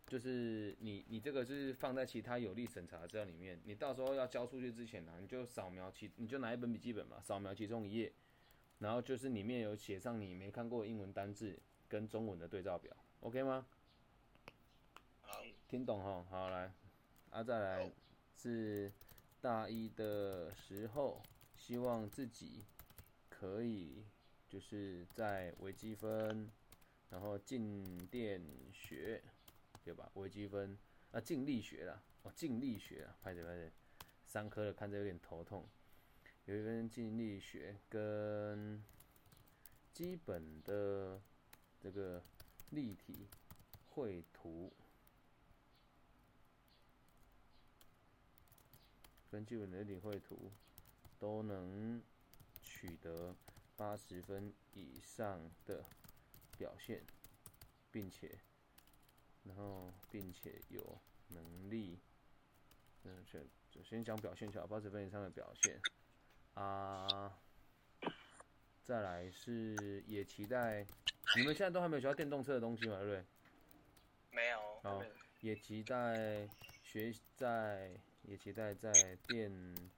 [0.06, 8.12] 就是你你这个是放在其他有利审查资料里面，你到时候要交出去之前呢、你就扫描其你就拿一本笔记本嘛，扫描其中一页，
[8.80, 13.66] 然后就是里面有写上你没看过英文单字跟中文的对照表，OK 吗？
[15.22, 16.26] 好，听懂哈？
[16.30, 16.74] 好来，
[17.30, 17.92] 啊再来
[18.36, 18.92] 是
[19.42, 21.22] 大一的时候，
[21.56, 22.64] 希望自己
[23.40, 24.04] 可以
[24.50, 26.52] 就是在微积分，
[27.10, 28.42] 然后静电
[28.74, 29.22] 学，
[29.82, 30.12] 对吧？
[30.16, 30.78] 微积分
[31.14, 33.72] 啊，静力学啦，哦，静力学啊，拍着拍着，
[34.26, 35.66] 三科的看着有点头痛。
[36.44, 38.84] 有一分静力学跟
[39.94, 41.22] 基本的
[41.80, 42.22] 这个
[42.72, 43.26] 立体
[43.92, 44.74] 绘图。
[49.32, 50.52] 跟基本的立体绘图
[51.20, 52.02] 都能
[52.80, 53.36] 取得
[53.76, 55.84] 八十分以上的
[56.58, 57.04] 表现，
[57.92, 58.40] 并且，
[59.44, 62.00] 然后并且有能力，
[63.04, 65.78] 嗯，先就先讲表现就好，八十分以上的表现
[66.54, 67.38] 啊。
[68.86, 70.86] 再来是也期待，
[71.36, 73.26] 你们现在都还没有学到电动车的东西嘛，对不对？
[74.32, 75.04] 没有，好，
[75.42, 76.48] 也期待
[76.82, 78.92] 学在，也期待在
[79.28, 79.52] 电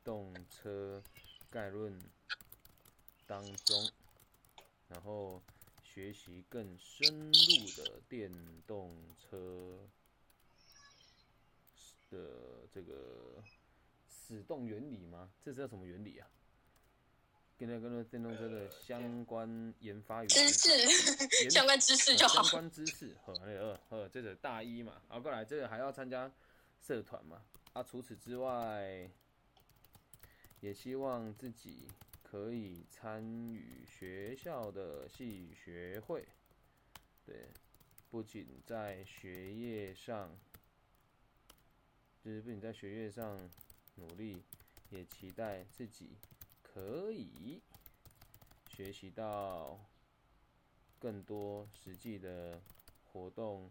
[0.03, 1.01] 动车
[1.49, 1.97] 概论
[3.31, 3.89] 当中，
[4.89, 5.41] 然后
[5.81, 8.29] 学习更深入的电
[8.67, 9.79] 动车
[12.09, 13.41] 的这个
[14.09, 15.31] 始动原理吗？
[15.41, 16.27] 这是叫什么原理啊？
[17.57, 22.51] 跟那跟那电动车的相关研发与知识相关知识就好相。
[22.51, 26.29] 关知识，呵，那个呵，这个大一嘛，然后过来这个还要参加
[26.85, 27.41] 社团嘛，
[27.71, 29.09] 啊，除此之外，
[30.59, 31.87] 也希望自己
[32.31, 33.21] 可以参
[33.53, 36.25] 与学校的系学会，
[37.25, 37.49] 对，
[38.09, 40.39] 不仅在学业上，
[42.23, 43.37] 就是不仅在学业上
[43.95, 44.41] 努力，
[44.91, 46.15] 也期待自己
[46.63, 47.61] 可以
[48.69, 49.77] 学习到
[50.97, 52.61] 更多实际的
[53.03, 53.69] 活动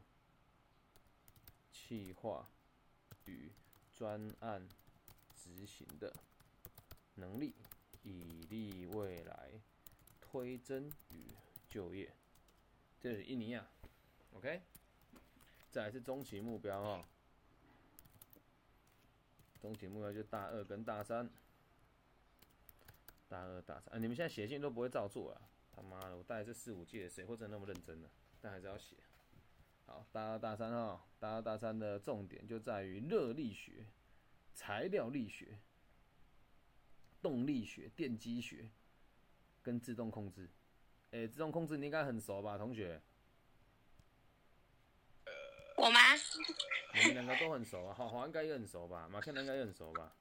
[1.72, 2.46] 企划
[3.24, 3.50] 与
[3.96, 4.68] 专案
[5.34, 6.14] 执行的
[7.14, 7.54] 能力，
[8.02, 9.50] 以利未来
[10.20, 11.24] 推增与
[11.68, 12.12] 就业。
[13.00, 13.70] 这是印尼啊
[14.34, 14.62] ，OK。
[15.70, 17.04] 再来是中期目标哈，
[19.60, 21.30] 中期目标就大二跟大三，
[23.28, 25.40] 大二大三啊，你们现在写信都不会照做啊。
[25.72, 28.10] 他妈的，我带这四五届，谁会真的那么认真呢、
[28.40, 28.96] 但还是要写。
[29.86, 33.86] 好，大二大三哈，大二大三的重点就在于热力学、
[34.52, 35.60] 材料力学、
[37.22, 38.68] 动力学、电机学
[39.62, 40.48] 跟自动控制。
[41.10, 43.00] 诶、自动控制你应该很熟吧，同学？
[45.76, 46.00] 我吗？
[46.94, 50.12] 你们两个都很熟啊，好好应该也很熟吧，马克应该也很熟吧？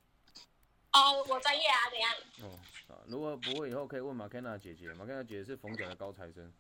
[0.94, 2.12] 哦，我专业啊，怎样？
[2.42, 6.52] 哦，啊，如果不会以后可以问马凯娜姐姐，马凯娜姐姐是逢甲的高材生，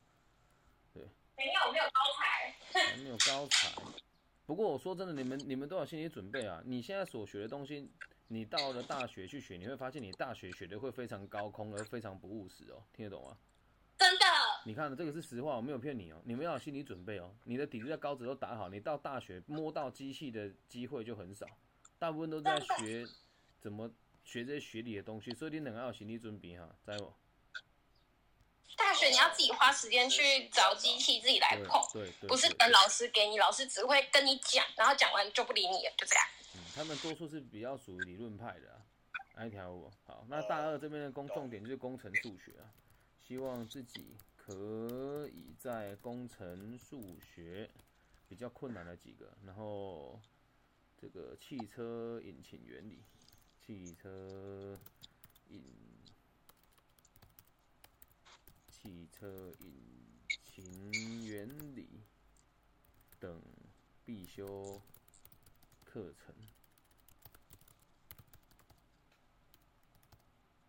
[0.93, 1.01] 没
[1.45, 2.81] 有，没有高才。
[2.81, 3.73] 还没有高材。
[4.45, 6.61] 不过我说真的，你们你们都有心理准备啊！
[6.65, 7.89] 你现在所学的东西，
[8.31, 13.35] 你到了大学去学，你会发现你大学学的会非常高空，而非常不务实哦，听得懂吗？
[13.97, 14.25] 真的，
[14.63, 16.21] 你看，这个是实话，我没有骗你哦。
[16.23, 17.35] 你们要有心理准备哦。
[17.43, 21.45] 你的底子在高职都打好，你到大学摸到机器的机会就很少，
[21.97, 23.05] 大部分都是在学
[23.59, 23.91] 怎么
[24.23, 27.13] 学这些学理的东西，所以你两个要有心理准备哈，知道不？
[28.77, 36.23] 大学你要自己花时间去找机器，自己来对碰，对对，不是等老师给你，老师只会跟你讲，然后讲完就不理你了，就这样。
[36.55, 38.85] 嗯，他们多数是比较属于理论派的啊。
[39.35, 42.73] 那一条路好，那大二这边的工重点就是工程数学啊，
[43.25, 47.69] 希望自己可以在工程数学
[48.27, 50.19] 比较困难的几个，然后
[50.97, 53.01] 这个汽车引擎原理、
[53.61, 54.77] 汽车
[55.47, 55.63] 引
[58.69, 59.73] 汽车引
[60.43, 62.01] 擎原理
[63.19, 63.41] 等
[64.03, 64.81] 必修
[65.91, 66.35] 课程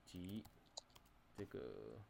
[0.07, 0.43] 及
[1.37, 2.01] 这个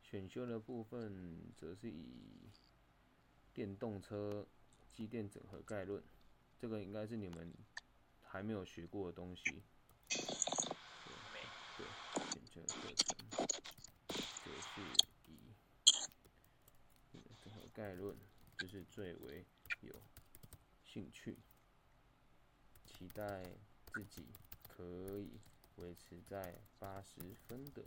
[0.00, 2.48] 选修的部分，则是以
[3.52, 4.46] 电动车
[4.94, 6.00] 机电整合概论，
[6.60, 7.52] 这个应该是你们
[8.22, 9.42] 还没有学过的东西。
[11.76, 11.86] 对，
[12.30, 13.26] 选修的课程
[14.44, 14.80] 则是
[15.26, 15.34] 以
[17.42, 18.16] 整合概论，
[18.58, 19.44] 就是最为
[19.80, 19.92] 有
[20.84, 21.36] 兴趣，
[23.00, 23.42] 期待
[23.86, 24.26] 自己
[24.62, 24.84] 可
[25.18, 25.30] 以
[25.76, 27.82] 维持在八十分的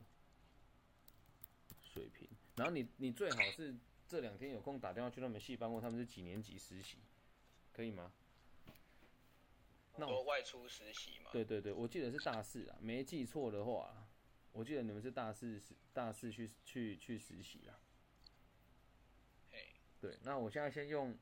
[1.84, 2.28] 水平。
[2.56, 3.76] 然后你你最好是
[4.08, 6.98] 这两天有空打电话去他们系办问他们是几年级实习，
[7.72, 8.12] 可以吗？
[9.98, 11.30] 那我外出实习嘛。
[11.32, 14.10] 对对对，我记得是大四啊，没记错的话啊，
[14.52, 17.80] 我记得你们是大四实大四去去去实习啦。
[19.52, 21.16] 嘿，对，那我现在先用，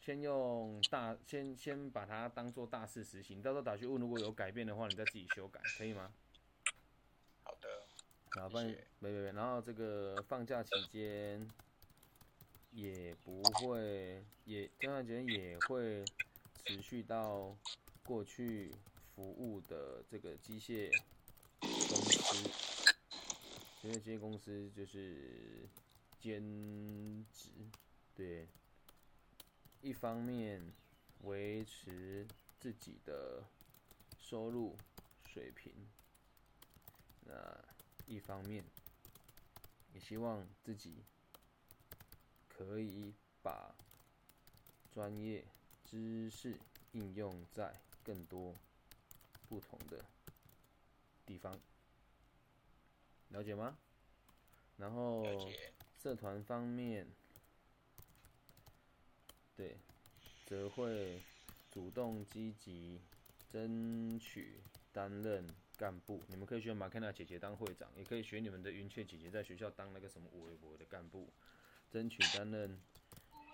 [0.00, 6.10] 先用大，先先把它当做大事实行，到时候打去问，如果有改变的话，你再自己修改，可以吗？
[7.42, 7.68] 好的，
[8.36, 8.84] 然谢谢。
[9.00, 11.46] 没没没，然后这个放假期间
[12.72, 16.04] 也不会，也这段时间也会
[16.64, 17.56] 持续到
[18.04, 18.72] 过去
[19.14, 20.90] 服务的这个机械
[21.60, 22.50] 公司，
[23.82, 25.68] 因为这些公司就是
[26.18, 26.42] 兼
[27.32, 27.50] 职，
[28.14, 28.46] 对，
[29.80, 30.60] 一方面
[31.22, 32.26] 维持
[32.58, 33.42] 自己的
[34.18, 34.76] 收入
[35.26, 35.72] 水平，
[37.24, 37.34] 那
[38.06, 38.64] 一方面
[39.94, 41.04] 也希望自己
[42.48, 43.74] 可以把
[44.92, 45.44] 专业
[45.84, 46.58] 知识
[46.92, 48.54] 应用在更多
[49.48, 50.04] 不同的
[51.24, 51.58] 地方，
[53.28, 53.76] 了解吗？
[54.76, 55.24] 然后。
[56.00, 57.04] 社团方面，
[59.58, 59.76] 对，
[60.46, 61.20] 则会
[61.68, 63.00] 主动积极
[63.50, 64.60] 争取
[64.92, 65.44] 担任
[65.76, 71.28] 干部，你们可以选马凯娜姐姐当会长，也可以选你们的云雀姐姐在学校当那个什么微博的干部，
[71.90, 72.80] 争取担任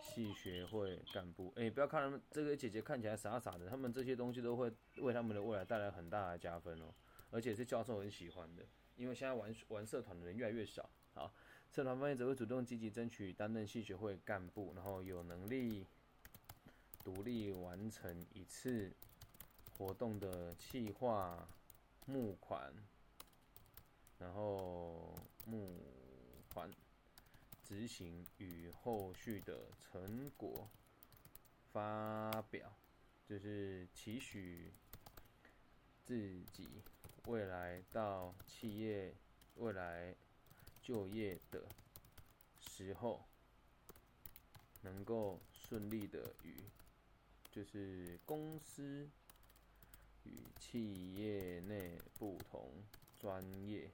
[0.02, 1.50] 系学会干部。
[1.56, 6.92] 哎、不要看他们这个姐姐看起来傻傻的，他们这些东西都会为他们的未来带来很大的加分哦，
[7.30, 8.62] 而且是教授很喜欢的，
[8.96, 10.90] 因为现在玩玩社团的人越来越少。
[11.14, 11.32] 好，
[11.70, 15.86] 社团方面则会主动积极争取担任系学会干部，然后有能力
[17.04, 18.90] 独立完成一次
[19.76, 21.46] 活动的企划、
[22.06, 22.72] 募款，
[24.18, 25.14] 然后
[25.44, 25.84] 募
[26.48, 26.70] 款
[27.62, 30.66] 执行与后续的成果
[31.70, 32.74] 发表，
[33.28, 34.72] 就是期许
[36.06, 36.82] 自己
[37.26, 39.14] 未来到企业
[39.56, 40.14] 未来
[40.80, 41.68] 就业的
[42.58, 43.26] 时候，
[44.80, 46.56] 能够顺利的与
[47.54, 49.08] 就是公司
[50.24, 52.68] 与企业内不同
[53.20, 53.88] 专业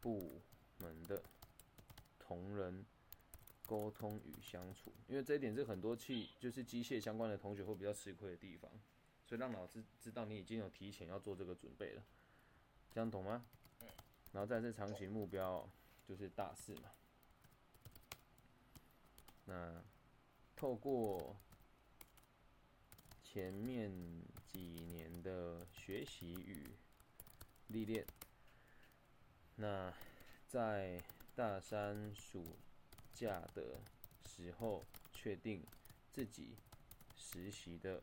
[0.00, 0.40] 部
[0.78, 1.20] 门的
[2.20, 2.86] 同仁
[3.66, 8.70] 沟通与相处，因为这一点是很多器就是机械相关的同学会比较吃亏的地方，
[9.26, 12.02] 所以让老师知道你已经有提前要做这个准备了，
[12.94, 13.44] 这样懂吗？
[14.30, 15.68] 然后再是长期目标，
[16.06, 16.82] 就是大事嘛。
[19.46, 19.82] 那
[20.54, 21.34] 透过
[23.30, 23.92] 前面
[24.46, 26.66] 几年的学习与
[27.66, 28.02] 历练，
[29.56, 29.92] 那
[30.46, 30.98] 在
[31.34, 32.56] 大三暑
[33.12, 33.82] 假的
[34.24, 35.62] 时候确定
[36.10, 36.56] 自己
[37.14, 38.02] 实习的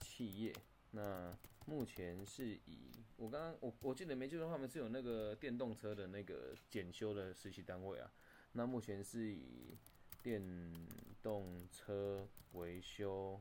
[0.00, 0.54] 企业。
[0.90, 1.34] 那
[1.64, 8.12] 目前是以我刚刚我我记得没记错的话，他们是有那个电动车的那个检修的实习单位啊。
[8.52, 9.78] 那目前是以
[10.22, 10.42] 电
[11.22, 13.40] 动车维修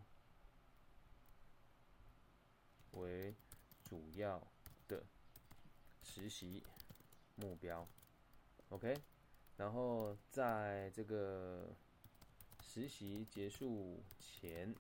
[2.92, 3.34] 为
[3.84, 4.42] 主要
[4.88, 5.04] 的
[6.04, 6.64] 实习
[7.36, 7.88] 目标
[8.70, 8.98] ，OK。
[9.58, 11.70] 然后在这个
[12.64, 14.74] 实习结束前，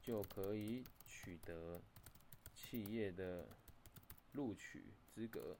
[0.00, 1.80] 就可以取得
[2.54, 3.46] 企业的
[4.32, 5.56] 录取资格。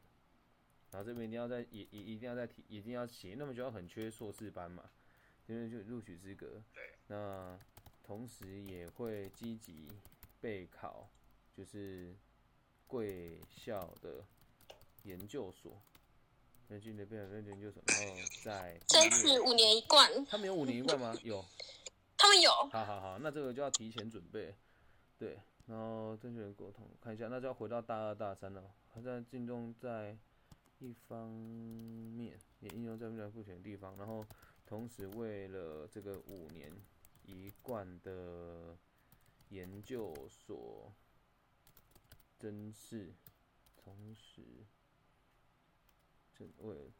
[0.92, 4.90] 然后这边一定要在也也一定要在提，一定要写，那么就要很缺硕士班嘛，
[5.46, 6.62] 因为就录取资格。
[6.74, 6.82] 对。
[7.06, 7.58] 那
[8.02, 9.88] 同时也会积极
[10.40, 11.08] 备考，
[11.60, 12.16] 就是
[12.86, 14.24] 贵校的
[15.02, 15.78] 研究所，
[16.68, 21.14] 那进的备考研究所，然后在争取五年一贯，他们有五年一贯吗？
[21.22, 21.44] 有。
[22.16, 22.50] 他们有。
[22.50, 24.54] 好好好，那这个就要提前准备，
[25.18, 28.64] 对，然后正确的沟通，看一下，那就要回到大二大三了。
[28.88, 30.16] 还在进中在
[30.78, 34.24] 一方面也应用在未来付钱的地方，然后
[34.64, 36.72] 同时为了这个五年
[37.26, 38.78] 一贯的
[39.50, 40.90] 研究所
[42.40, 43.12] 真是，
[43.76, 44.64] 同时
[46.34, 46.90] 争为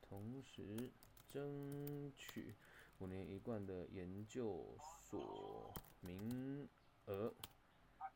[0.00, 0.92] 同时
[1.28, 2.54] 争取。
[3.00, 6.68] 五年一贯的研究所名
[7.06, 7.34] 额，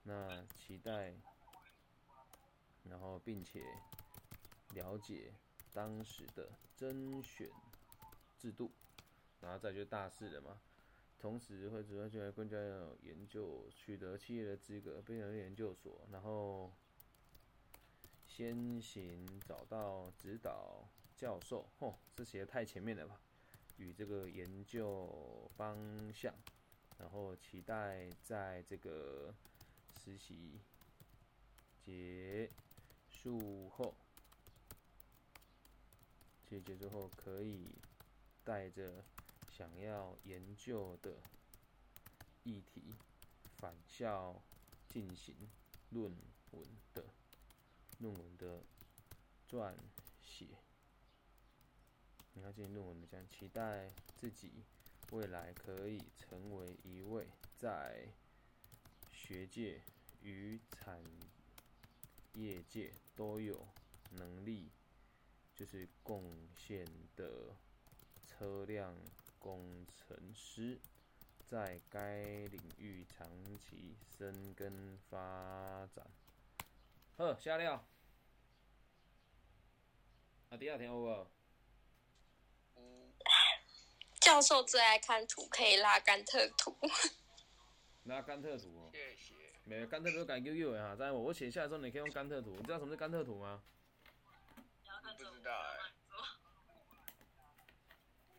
[0.04, 1.12] 那期待，
[2.84, 3.64] 然后并且
[4.74, 5.34] 了解
[5.72, 7.50] 当时的甄选
[8.38, 8.70] 制度，
[9.40, 10.60] 然后再就大四了嘛。
[11.18, 16.72] 同时会主要进来更加有研究，取得企业的资格，并入研究所，然后
[18.26, 21.68] 先行找到指导教授。
[21.78, 23.20] 吼，这写的太前面了吧？
[23.78, 25.76] 与这个研究方
[26.12, 26.35] 向，
[26.98, 29.35] 然后期待在这个
[30.02, 30.61] 实习
[31.85, 32.48] 结
[33.09, 33.94] 束后，
[36.48, 37.66] 实结束后可以
[38.44, 39.04] 带着
[39.58, 41.16] 想要研究的
[42.44, 42.94] 议题
[43.56, 44.40] 返校
[44.88, 45.34] 进行
[45.90, 46.14] 论
[46.52, 47.04] 文的
[47.98, 48.62] 论文的
[49.50, 49.74] 撰
[50.22, 50.46] 写。
[52.34, 54.62] 你要进行论文的这样，期待自己
[55.10, 57.26] 未来可以成为一位
[57.58, 58.06] 在
[59.10, 59.82] 学界
[60.22, 61.02] 与产
[62.34, 63.66] 业界都有
[64.12, 64.70] 能力，
[65.56, 67.56] 就是贡献的
[68.24, 68.94] 车辆
[69.38, 70.79] 工程师，
[71.46, 76.07] 在该领域长期深耕发展。
[77.16, 77.84] 好，下料。
[80.51, 81.26] 啊，第二天有无？
[84.20, 86.76] 教授最爱看图，可以拉甘特图。
[88.05, 89.34] 拉甘特图哦，谢谢。
[89.64, 92.57] 没有甘特图改 QQ 的哈，在我我写下来之后，你可以用甘特图。
[92.57, 93.62] 你知道什么是甘特图吗？
[95.16, 95.78] 不知道哎、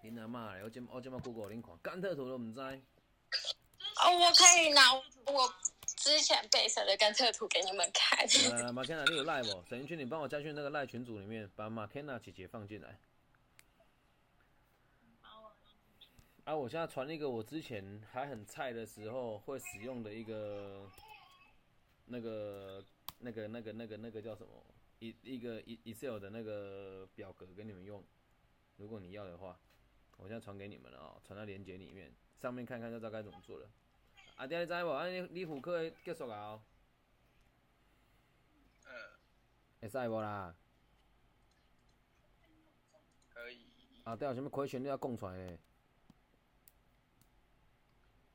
[0.01, 2.59] 恁阿妈嘞，我今我今麦 Google 恁看，甘特图都唔知。
[2.59, 5.53] 哦，我可以拿我
[5.97, 8.19] 之前备审的甘特图给你们看。
[8.73, 9.63] 马 Kenna，你有赖不？
[9.67, 12.97] 沈云君，你帮我加去那个赖群组里面，把马 Kenna 姐姐放进来。
[16.45, 20.89] 啊，我现在传一个我之前还很菜的时候会使用的一个
[22.05, 22.83] 那个
[23.19, 24.65] 那个那个那个那个叫什么
[24.99, 28.03] 一一个 E Excel 的那个表格给你们用，
[28.77, 29.59] 如果你要的话，
[30.21, 33.69] 我现在传给你们了啊、传到链接里面，上面看看就知道该怎么做了。
[34.35, 34.89] 啊，爹你知无？
[34.89, 36.61] 啊，你你妇科的结束啊、哦？
[38.85, 38.91] 嗯，
[39.81, 40.53] 会使无啦？
[43.33, 43.65] 可以。
[44.03, 45.57] 啊，对啊，有什么 question 你要讲出来呢？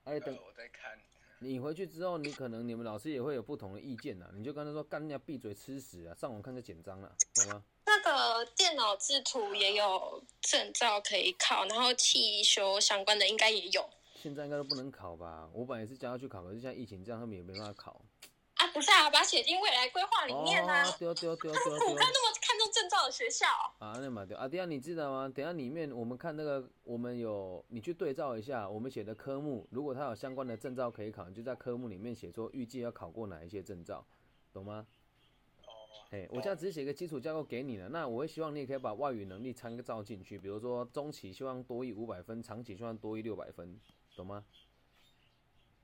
[0.05, 0.99] 哎、等呃，我在看。
[1.41, 7.64] 你回去之后，你可能你们老师也会有不同的意见呐，你就跟他说干人家闭嘴吃屎啊，上网看个简章了，懂吗？
[7.87, 15.49] 那个电脑制图也有证照可以考，然后汽修相关的应该也有现在应该都不能考吧？
[15.53, 18.01] 我本来也是想要去考，可是现在疫情这样，他们也没办法考。
[18.55, 18.66] 啊。
[18.68, 20.89] 不是啊，把它写进未来规划里面啊。
[20.89, 23.47] 哦，丢丢丢 丢我丢看那么看重证照的学校，
[23.78, 25.28] 啊，那嘛对啊，等一下你知道吗？
[25.28, 34.05] 等下里面我们看那个，我们有你去对照一下我们写的科目，如果它有相关的证照可以考，你就在科目里面写说预计要考过哪一些证照，
[34.53, 34.87] 懂吗？
[36.05, 36.09] 哦。
[36.11, 43.79] 嘿，我现在只是写个基础架构给你了，那我会希望你也可以把外语能力参照进去，比如说中期希望多一五百分，长期希望多一六百分，
[44.15, 44.45] 懂吗？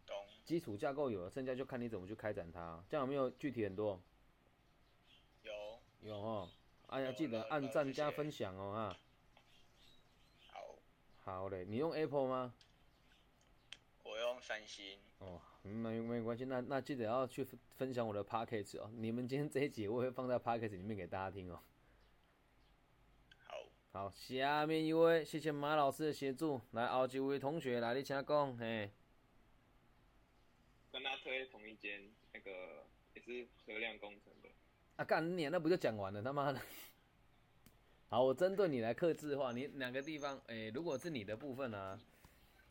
[0.07, 0.17] 懂。
[0.45, 2.83] 基础架构有了，剩下就看你怎么去开展它。
[2.89, 4.01] 这样有没有具体很多？
[5.43, 5.53] 有。
[6.03, 6.49] 有哦，
[6.87, 8.97] 哎呀，记得按赞加分享哦啊。
[10.53, 10.77] 好。
[11.23, 12.55] 好嘞，你用 Apple 吗？
[14.05, 14.99] 我用三星。
[15.21, 18.91] 哦，嗯那没关系，那那记得要去分分享我的 p a c k a g e 哦。
[18.97, 21.61] 你们今天这一集我会放在 p a c k a g e 里面给大家听哦。
[23.47, 23.57] 好。
[23.93, 26.61] 好，下面一位，谢谢马老师的协助。
[26.73, 28.91] 来，后一位同学来，你请讲，嘿。
[30.93, 32.51] 跟他推同一间，那个
[33.15, 34.49] 也是车辆工程的。
[34.97, 36.23] 啊，干你啊，那不就讲完了？
[36.23, 36.61] 他妈的！
[38.09, 40.41] 好，我针对你来克制化，你哪个地方？
[40.47, 41.97] 诶、如果是你的部分啊，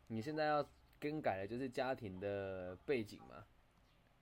[0.08, 0.70] 你现在要
[1.00, 3.45] 更改的就是家庭的背景嘛，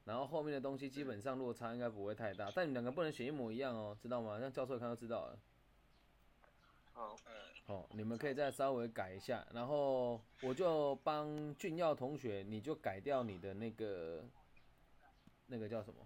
[0.05, 4.37] 然后后面的东西基本上落差应该不会太大，但你们两个不能选一模一样哦，知道吗？
[4.37, 5.39] 让教授看到知道了。
[6.93, 7.33] 好，嗯。
[7.65, 14.23] 好，你们可以再稍微改一下，然后我就帮俊耀同学，你就改掉你的那个
[15.47, 15.99] 那个叫什么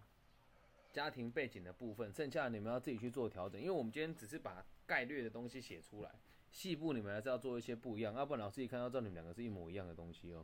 [0.91, 6.11] 家庭背景的部分，剩下的你们要自己去做调整，因为我们今天只是把概略的东西写出来，
[6.49, 10.43] 细部你们还是要做一些不一样，要不然老师一看到知道你们两个是一模一样的东西哦。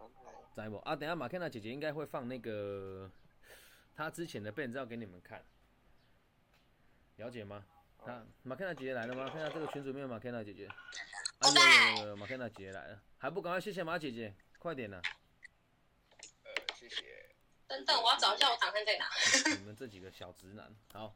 [0.00, 0.10] 好，
[0.54, 0.76] 知不？
[0.78, 3.10] 啊，等一下马凯娜姐姐应该会放那个
[3.94, 5.44] 她之前的背景照给你们看，
[7.16, 7.64] 了解吗？
[7.98, 9.28] 啊马凯娜姐姐来了吗？
[9.28, 10.66] 看一下这个群组里面有马凯娜姐姐。
[10.66, 15.00] 啊，有有有有，马凯娜姐姐来了，还不赶快谢谢马姐姐，快点呐！
[16.44, 17.04] 呃，谢谢。
[17.66, 19.06] 等等，我要找一下我档案在哪。
[19.58, 21.14] 你们这几个小直男，好，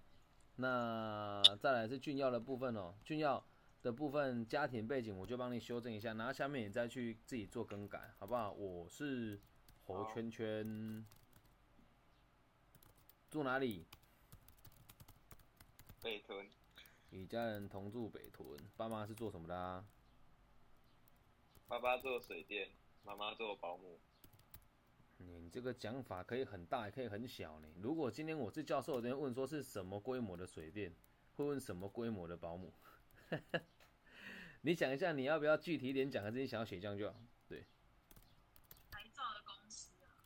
[0.57, 3.45] 那再来是俊耀的部分哦，俊耀
[3.85, 8.51] 的部分家庭背景我就帮你修正一下，然后下面你再去自己做更改，好不好？
[8.51, 9.39] 我是
[9.85, 11.05] 侯圈圈，
[13.31, 13.85] 住哪里？
[16.01, 16.49] 北屯，
[17.11, 19.85] 与家人同住北屯，爸妈是做什么的啊？
[21.69, 22.71] 爸爸做水电，
[23.05, 24.01] 妈妈做保姆。
[25.19, 27.69] 你这个讲法可以很大，也可以很小呢。
[27.83, 30.91] 如果今天我是教授，我就会问说是什么规模的水电，
[31.37, 32.73] 会问什么规模的保姆。
[34.67, 37.15] 你想一下，你要不要具体一点讲，还是你想要写这样就好？
[37.47, 37.67] 对，
[38.91, 40.25] 牌照的公司啊，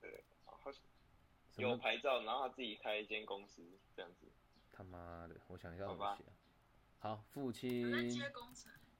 [0.00, 0.24] 对，
[1.56, 3.62] 有牌照，然后他自己开一间公司
[3.94, 4.26] 这样子。
[4.72, 6.32] 他妈的，我想一下怎么写啊。
[6.98, 8.20] 好，父亲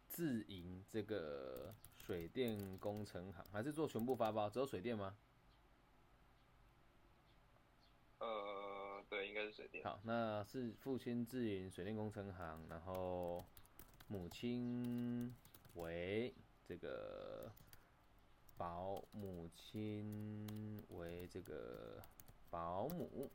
[0.09, 4.49] 自营这个水电工程行，还是做全部发包？
[4.49, 5.17] 只有水电吗？
[8.21, 9.83] 呃，对，应该是水电。
[9.83, 13.45] 好，那是父亲自营水电工程行，然后
[14.11, 15.33] 母亲
[15.75, 16.35] 为
[16.67, 17.49] 这个
[18.57, 22.03] 保，母亲为这个
[22.51, 23.31] 保姆。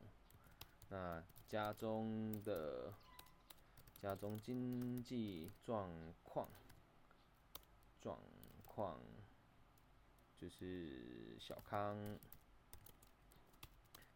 [0.89, 2.93] 那家中的
[4.01, 5.89] 家中经济状
[6.21, 6.49] 况
[8.01, 8.19] 状
[8.65, 8.99] 况
[10.35, 11.97] 就是小康。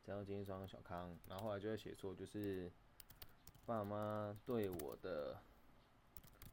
[0.03, 2.69] 家中经济状况小康，然后后来就会写错，就是
[3.65, 5.41] 爸妈对我的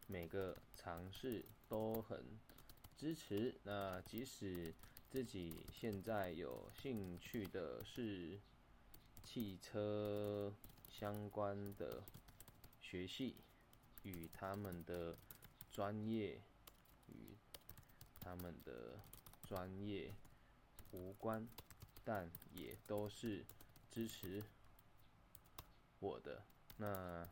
[0.06, 2.24] 每个尝试都很
[2.96, 3.54] 支持。
[3.62, 4.72] 那即使
[5.10, 8.38] 自己现在有兴趣的是
[9.24, 10.54] 汽车
[10.88, 12.02] 相关的
[12.80, 13.36] 学系，
[14.02, 15.16] 与他们的
[15.70, 16.40] 专业
[17.08, 17.36] 与
[18.20, 19.00] 他们的
[19.46, 20.14] 专业
[20.92, 21.46] 无关，
[22.04, 23.44] 但也都是
[23.90, 24.42] 支持
[25.98, 26.44] 我的。
[26.76, 27.28] 那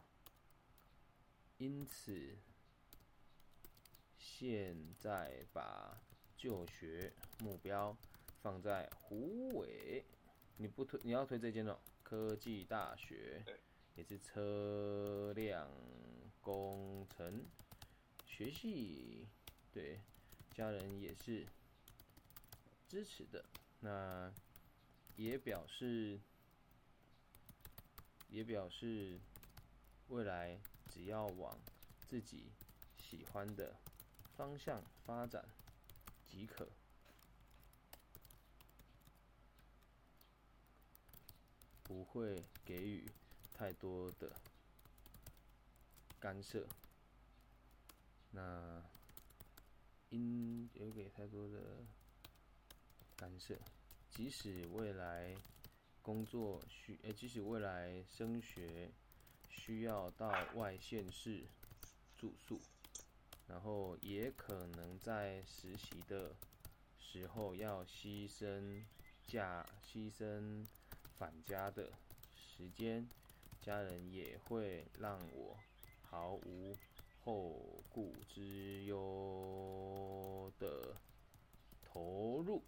[1.59, 2.37] 因此，
[4.27, 6.01] 现在把
[6.35, 7.95] 就学目标
[8.41, 10.03] 放在湖尾，
[10.57, 13.61] 你不推，你要推这间哦，科技大学对，
[13.97, 15.71] 也是车辆
[16.41, 17.45] 工程
[18.27, 19.29] 学系，
[19.71, 20.01] 对，
[20.55, 21.47] 家人也是
[22.89, 23.45] 支持的。
[23.81, 24.33] 那
[25.17, 26.19] 也表示，
[28.31, 29.21] 也表示
[30.09, 30.59] 未来
[30.89, 31.57] 只要往
[32.09, 32.51] 自己
[32.99, 33.77] 喜欢的
[34.37, 35.45] 方向发展
[36.27, 36.69] 即可。
[41.83, 43.09] 不会给予
[43.53, 44.33] 太多的
[46.19, 46.67] 干涉。
[48.31, 48.83] 那
[50.09, 51.85] 应有给太多的
[53.15, 53.57] 干涉，
[54.11, 55.37] 即使未来
[56.03, 58.91] 工作需，呃，即使未来升学
[59.49, 61.47] 需要到外县市
[62.17, 62.61] 住宿，
[63.47, 66.35] 然后也可能在实习的
[66.99, 68.83] 时候要牺牲
[69.27, 70.67] 假、牺牲
[71.19, 71.93] 返家的
[72.35, 73.09] 时间，
[73.61, 75.57] 家人也会让我
[76.03, 76.77] 毫无
[77.23, 80.97] 后顾之忧的
[81.83, 82.63] 投入，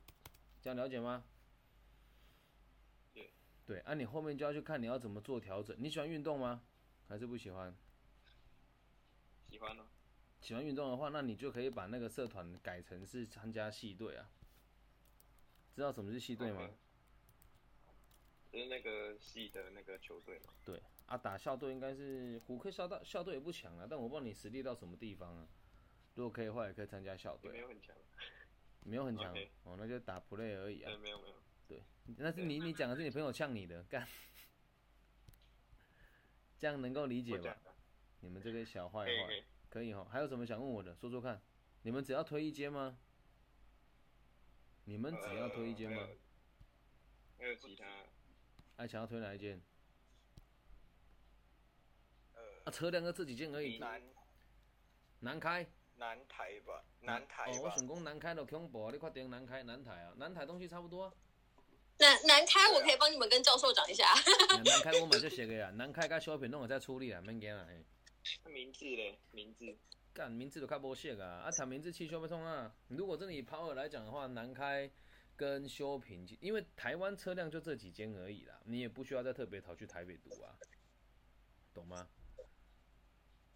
[0.63, 1.25] 这样了解吗？
[3.13, 3.31] 对。
[3.67, 5.77] 对，啊，你后面就要去看你要怎么做调整。
[5.79, 6.63] 你喜欢运动吗？
[7.09, 7.75] 还是不喜欢？
[9.51, 9.87] 喜欢呢？
[10.47, 14.31] 喜欢运动的话，那你就可以把那个社团改成是参加系队啊。
[15.75, 16.71] 知道什么是系队吗
[18.53, 20.53] 就是那个系的那个球队嘛。
[20.65, 25.49] 对啊，打校队应该是虎克校大，校队也不强啊，但我不知道你实力到什么地方啊。
[26.15, 27.97] 如果可以的话，也可以参加校队，没有很强。
[28.85, 29.35] 没有很强
[29.65, 30.97] 哦，那就打 play 而已啊对，。
[30.99, 31.35] 没有没有。
[31.67, 31.83] 对，
[32.19, 34.07] 那是你你讲的是你朋友呛你的，干，
[36.57, 37.59] 这样能够理解吧。
[38.21, 40.95] 你们这个小坏坏可以哈，还有什么想问我的？
[40.97, 41.41] 说说看，
[41.83, 42.97] 你们只要推一间吗？
[44.85, 46.03] 你们只要推一间吗？
[46.03, 46.09] 呃
[47.39, 47.85] 还有其他，
[48.77, 49.61] 爱想要推哪一间？
[52.35, 53.79] 呃啊，车辆就这几间而已。
[53.79, 54.03] 南
[55.21, 55.67] 南开。
[55.99, 58.91] 南台吧，南台哦，我吧，想讲南开的恐怖啊！
[58.93, 60.13] 你快点南开南台啊？
[60.17, 61.13] 南台东西差不多啊。
[61.99, 64.05] 南南开我可以帮你们跟教授讲一下。
[64.51, 67.67] 南 南开我买就写个呀，南开甲小品弄我再处理啊，免惊啊。
[68.53, 69.19] 名字嘞？
[69.33, 69.77] 名字
[70.13, 71.43] 干名字都较无写啊！
[71.45, 72.75] 啊，谈名字汽修不通啊。
[72.89, 74.91] 如果真的以 power 来讲的话，南开
[75.37, 80.57] 跟修平，因为台湾车辆就这几间而已啦，你也不需要再特别跑去台北读啊，
[81.75, 82.09] 懂吗？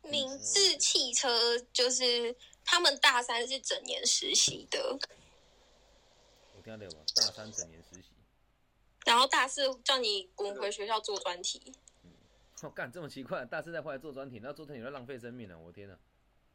[0.02, 4.98] 名字汽车就是他们大三是整年实习的，
[6.56, 7.04] 我听到无？
[7.14, 8.10] 大三整年实习，
[9.06, 11.72] 然后大四叫你滚回学校做专题。
[12.62, 15.96] 哦，干这么奇怪，大四再回来做专题，那做专题在浪费生命了，我天呐！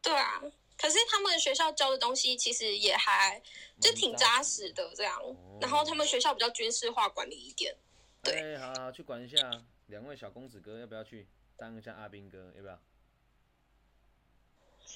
[0.01, 0.39] 对啊，
[0.77, 3.41] 可是他们学校教的东西其实也还
[3.81, 5.19] 就挺扎实的这样，
[5.59, 7.75] 然后他们学校比较军事化管理一点。
[8.21, 9.37] 对哎，好好去管一下
[9.87, 11.27] 两位小公子哥，要不要去
[11.57, 12.51] 当一下阿兵哥？
[12.55, 12.79] 要不要？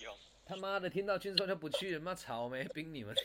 [0.02, 3.16] 用他妈的，听到军说就不去了，妈草莓兵你们！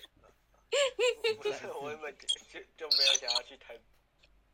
[1.42, 3.78] 不是我原本就就就没有想要去台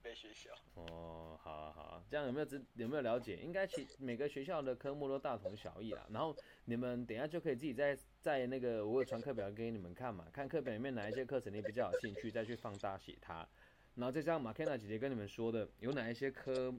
[0.03, 0.51] 北学校。
[0.75, 3.37] 哦，好啊好啊，这样有没有知有没有了解？
[3.37, 6.07] 应该其每个学校的科目都大同小异啦。
[6.11, 6.35] 然后
[6.65, 13.47] 你们等一下就可以自己在在那个我有传课表给你们看嘛，看课表里面哪一些课程你比较有兴趣，再去放大写它。
[13.95, 16.73] 然后再加上马 Kenna 姐姐跟你们说的，有哪一些科，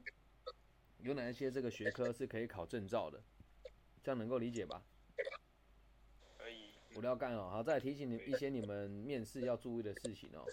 [0.99, 3.21] 有哪一些这个学科是可以考证照的，
[4.01, 4.81] 这样能够理解吧？
[6.37, 7.49] 可以，不要干哦。
[7.51, 10.43] 好，再提醒你一些你们面试要注意的事情哦。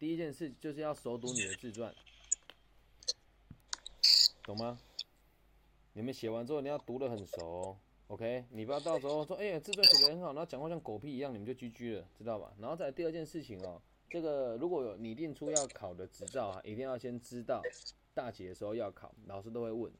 [0.00, 1.94] 第一件事就是要熟读你的自传，
[4.44, 4.80] 懂吗？
[5.92, 7.76] 你们写完之后你要读得很熟
[8.06, 8.46] ，OK？
[8.48, 12.50] 你不要到时候说，哎呀，自传写得很好，然后讲话像狗屁一样，你们就 GG 了，知道吧？
[12.58, 13.78] 然后再第二件事情哦，
[14.08, 17.60] 这个如果有拟定出要考的执照啊，一定要先知道
[18.14, 19.92] 大几的时候要考，老师都会问。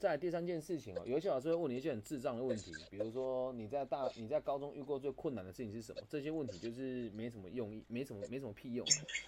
[0.00, 6.02] 再第三件事情哦，有一些老师会问你一些很智障的问题，比如说你在大你在高中遇过最困难的事情是什么？
[6.08, 8.86] 这些问题就是没什么用意，没什么没什么屁用。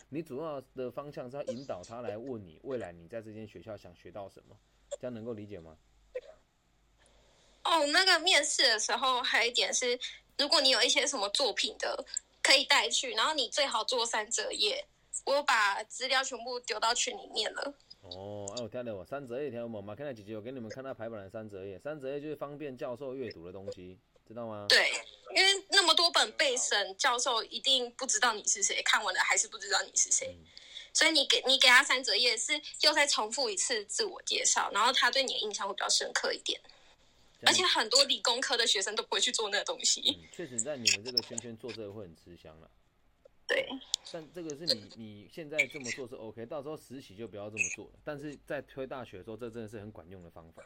[0.09, 4.57] 你主要的方向是要引导他来问你未来你在这间学校想学到什么，
[5.01, 5.77] 这样能够理解吗？
[7.65, 9.99] 哦，那个面试的时候还有一点是，
[10.39, 12.05] 如果你有一些什么作品的，
[12.43, 14.85] 可以带去，然后你最好做三折页。
[15.27, 17.75] 我把资料全部丢到群里面了。
[18.17, 24.67] 哦，哎、我听到我三折页条嘛，马看到姐姐我给你们看到排版的三折页，三折页就是方便教授阅读的东西，知道吗？
[24.69, 24.91] 对，
[25.35, 30.29] 因为那么多本备审，教授一定不知道你是谁，看完了还是不知道你是谁。
[30.39, 30.45] 嗯
[30.95, 36.59] 所以你给你给他三折页是又再重复一次自我介绍，然后他对你的印象会比较深刻一点。
[37.47, 40.01] 而且很多理工科的学生都不会去做那个东西。
[40.19, 42.69] 嗯，确实在你们这个圈圈做这个会很吃香了。
[43.49, 43.67] 对，
[44.13, 47.93] 但这个是你你现在这么做是 OK，到时候实习就不要这么做了。
[48.05, 50.63] 但是在推大学的时候，这真的是很管用的方法，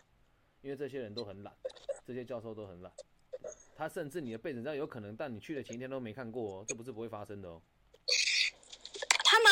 [0.61, 1.57] 因为这些人都很懒，
[2.05, 2.93] 这些教授都很懒，
[3.77, 7.63] 他甚至你的备审资料有可能，但你去的前一天都没看过哦，这不是不会发生的哦。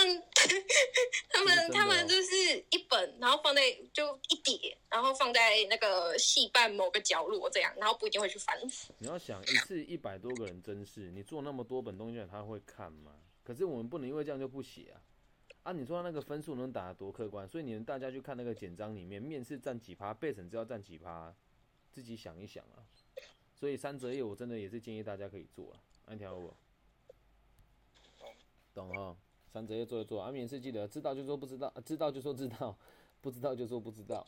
[0.00, 0.22] 他们
[1.30, 8.58] 他们他哦们就是一本，然后放在就一叠，然后放在那个戏办某个角落这样，然后不一定会去翻。
[8.98, 13.12] 你要想一次一百多个人真是，你做那么多本东西，他会看吗？
[13.42, 15.00] 可是我们不能因为这样就不写啊！
[15.64, 21.34] 啊，你说他那个分数能打得多客观，所以你们大家去看那个简章里面，面试占几趴，背审资料占几趴，
[21.90, 22.80] 自己想一想啊。
[23.54, 26.56] 所以三折页我真的也是建议大家可以做啊，安条我
[28.72, 29.16] 懂哈？
[29.52, 32.76] 三折页做一做啊，免试记得知道就说不知道，啊知道就说知道，
[33.20, 34.26] 不知道就说不知道。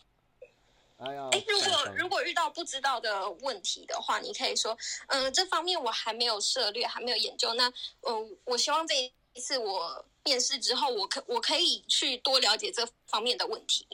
[0.98, 4.76] 哎呀，哎，如果如果遇到不知道的问题的话，你可以说，
[5.08, 7.54] 嗯、这方面我还没有涉略，还没有研究。
[7.54, 7.68] 那，
[8.02, 8.94] 嗯、我希望这
[9.34, 13.86] 一次我面试之后，我可我可以去多了解这方面的问题。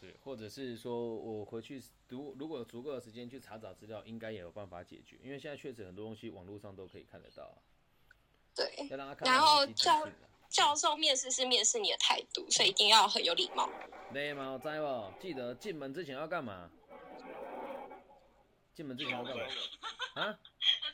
[0.00, 5.16] 对，或者是说我回去读，如果有足够的时间去查找资料，应该也有办法解决。
[5.22, 7.58] 因为现在确实很多东西网络上都可以看得到啊，
[8.54, 10.26] 对，要让他看然后到你的积极教性啊。
[10.50, 13.68] 教授面试是面试你的态度，所以一定要很有礼貌。
[14.12, 15.12] 礼貌知不？
[15.20, 16.70] 记得进门之前要干嘛？
[18.74, 19.42] 进门之前要干嘛？
[20.14, 20.38] 啊？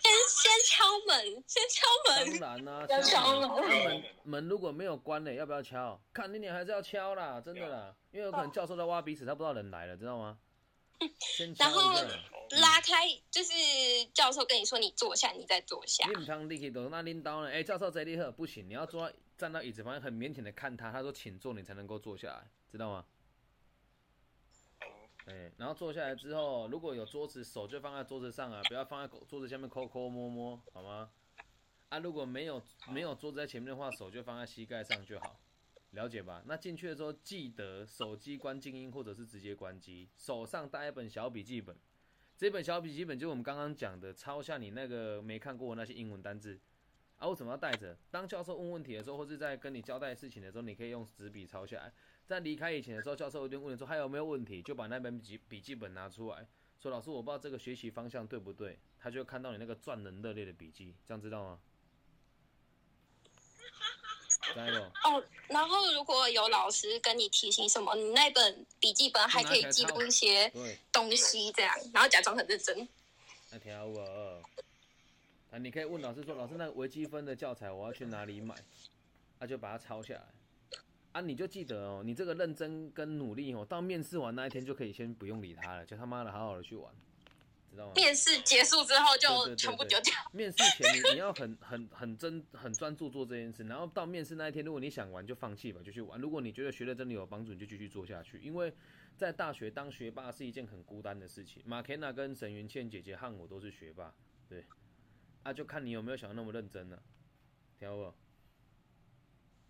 [0.02, 2.64] 先先敲门，先敲门当门。
[2.64, 3.48] 然啦、要敲门。
[3.48, 6.00] 门啊门门如果没有关呢，要不要敲？
[6.12, 10.38] 看你脸还是要敲啦，真的啦，因为有可能教授在挖鼻屎，他不知道人来了，知道吗？
[11.18, 11.94] 先敲然后。
[12.60, 13.50] 拉开，就是
[14.12, 16.22] 教授跟你说你坐下，你再坐下你。
[16.22, 17.50] 唔通立去都那拎刀呢？
[17.50, 23.04] 哎、教授这里好，不行，你要坐在站到椅子旁边，很腼腆的看他，他说请坐，你才能够坐下来，知道吗？
[25.24, 31.10] 哎、然后坐下来之后，如果有桌子，手就放在桌子上啊，不要放在桌子下面抠抠摸摸，好吗？
[31.88, 35.40] 啊，如果没有没有桌子在前面的话，手就放在膝盖上就好，
[35.90, 36.44] 了解吧？
[36.46, 41.76] 那进去的时候记得手机关静音或者是直接关机，手上带一本小笔记本，
[42.36, 46.60] 这本小笔记本就是我们刚刚讲的，抄下你那个没看过的那些英文单字。
[47.22, 47.96] 啊，为什么要带着？
[48.10, 51.92] 当教授问问题的时候，或是在跟你交代事情的时候，你可以用纸笔抄下来。
[52.26, 56.44] 在离开以前的时候，教授一定问你说还有没有问题，就把那本笔记笔记本拿出来，
[56.80, 61.60] 说老师我不知道这个学习方向对不对，他就会看到你那个赚人热烈的笔记，这样知道吗？
[64.56, 64.82] 加油？
[65.04, 70.52] 哦，然后如果有老师跟你提醒什么，你那本笔记本还可以记录一些，
[70.90, 72.88] 东西，这样，然后假装很认真。
[73.52, 74.00] 那听好不？
[75.52, 78.54] 啊，你可以问老师说，老师那个微积分的教材我要去哪里买？
[79.38, 80.24] 啊，就把它抄下来。
[81.12, 86.90] 啊，你就记得哦，你这个认真跟努力哦，到面试完那一天就可以先不用理他了，就他妈的好好的去玩，
[87.70, 87.92] 知道吗？
[87.94, 90.14] 面试结束之后就全部丢掉。
[90.32, 96.18] 面试前你你要很很很真很专注做这件事，然后到面试那一天，如果你想玩就放弃吧，就去玩。
[96.18, 98.38] 如果你觉得学的真的有帮助，你就继续做下去。
[98.38, 98.72] 因为
[99.18, 101.62] 在大学当学霸是一件很孤单的事情。
[101.66, 104.14] 马 Kenna 跟沈云倩姐姐和我都是学霸，
[104.48, 104.64] 对，
[105.42, 107.02] 啊，就看你有没有想要那么认真了、
[107.78, 108.14] 听到不？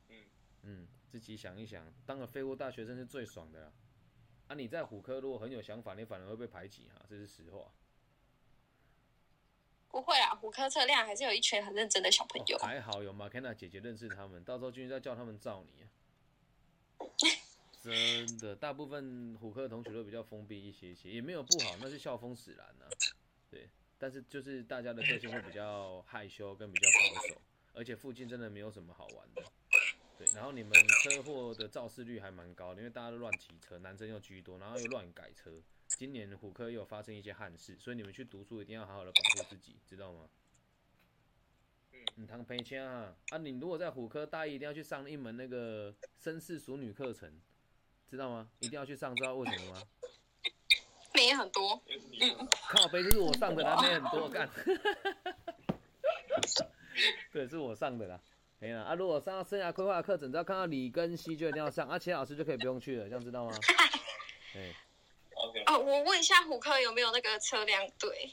[0.09, 0.25] 嗯
[0.63, 3.73] 嗯，自己想一想，当个废物大学生是最爽的啦。
[4.49, 7.73] 啊，你在虎科如果很有想法，你反而会被排挤哈，这是实话。
[9.89, 12.61] 不会啊，虎科测量还是有一群很认真的小朋友哦。
[12.61, 15.89] 还好有马 k 娜姐姐认识他们，到时候进去再叫他们罩你啊。
[17.83, 22.89] 真的，大部分虎科的同学都比较封闭一些些，也没有不好，那是校风使然啊。
[24.03, 27.41] 对，但是就是大家的个性会比较害羞跟比较保守，
[27.73, 29.45] 而且附近真的没有什么好玩的。
[30.19, 30.73] 对，然后你们
[31.05, 35.53] 车祸的肇事率还蛮高的，因为大家都乱骑车，男生又居多，然后又乱改车。
[35.87, 40.29] 今年虎科又有发生一些憾事，所以你们去读书一定要好好的保护自己，知道吗？
[42.17, 43.15] 嗯，当陪签啊！
[43.29, 47.41] 啊，你如果在虎科大一，一定要去上一门那个绅士淑女课程，
[48.09, 48.51] 知道吗？
[48.61, 49.83] 一定要去上，知道为什么吗？
[51.15, 54.49] 妹也很多，因为是女生靠背就是我上的啦，没很多干。
[57.33, 58.21] 对，是我上的啦。
[58.59, 58.95] 没了啊！
[58.95, 63.53] 如果上到生涯规划课程，只要看到李跟西就一定要上，啊，钱老师就可以不用去了，这样知道吗？
[65.67, 68.31] 哦，我问一下虎科有没有那个车辆队？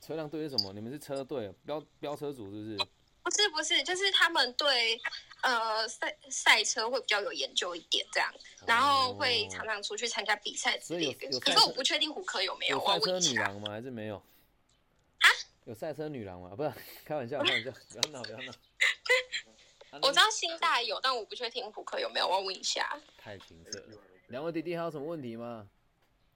[0.00, 0.72] 车辆队是什么？
[0.72, 2.76] 你们是车队，飙飙车组是不是？
[3.22, 5.00] 不是不是，就是他们对
[5.42, 8.32] 呃赛赛车会比较有研究一点这样，
[8.66, 11.38] 然后会常常出去参加比赛之类的。
[11.40, 13.20] 可是我不确定虎科有没有，有赛车。
[13.20, 13.70] 女郎吗？
[13.70, 14.16] 还是没有？
[14.16, 15.28] 啊
[15.64, 16.54] 有赛车女郎吗？
[16.56, 16.72] 不是，
[17.04, 18.52] 开玩笑，开玩笑，不要闹，不要闹。
[19.90, 22.98] 啊我知道新大有，但我不确定胡克有没有，我要问一下。
[23.18, 23.98] 太情色了。
[24.28, 25.68] 两位弟弟还有什么问题吗？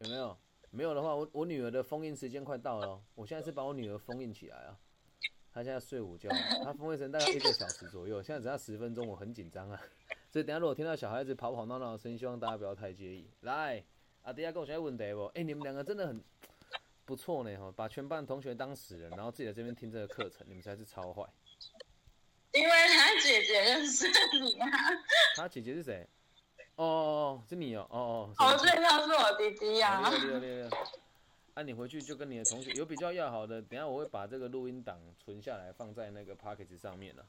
[0.00, 0.36] 有没有？
[0.70, 4.76] 没有的话，我我女儿的封印时间快到了哦，我现在是把我女儿封印起来啊。
[5.54, 6.28] 她现在睡午觉，
[6.64, 9.80] 他封印成大概一个小时左右，现在只要十分钟，我很紧张啊。
[10.32, 13.30] 所以等下如果听到小孩子跑跑闹闹的声音，希望大家不要太介意。
[13.42, 13.84] 来，
[14.22, 15.26] 阿迪亚跟我现在问题不？
[15.26, 16.20] 哎、你们两个真的很
[17.04, 21.22] 不错呢哈，把全班同学当死人，然后自己在这边听这个课程，你们实在是超坏。
[22.50, 24.08] 因为他姐姐认识
[24.42, 24.68] 你啊，
[25.36, 26.04] 他姐姐是谁？
[26.74, 28.34] 哦哦哦，是你哦，哦哦。
[28.38, 30.10] 哦，是所以他是我弟弟啊，啊。
[30.10, 30.70] 六六六六。
[31.54, 37.24] 啊，你回去就跟你的同学有比较要好的，等下我会把这个录音档存下来，放在那个 p o c k e t 上面了。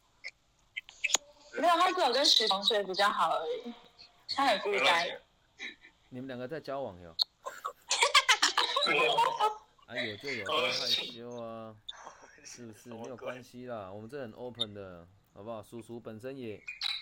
[1.54, 3.74] 没有，他只有跟徐同学比较好而已，
[4.30, 5.08] 他很孤单。
[6.10, 7.16] 你们两个在交往哟？
[9.88, 11.76] 啊，有就有，不要害羞啊，
[12.44, 12.90] 是不是？
[12.90, 15.62] 没有关系啦，我们这很 open 的，好不好？
[15.62, 16.60] 叔叔本身也，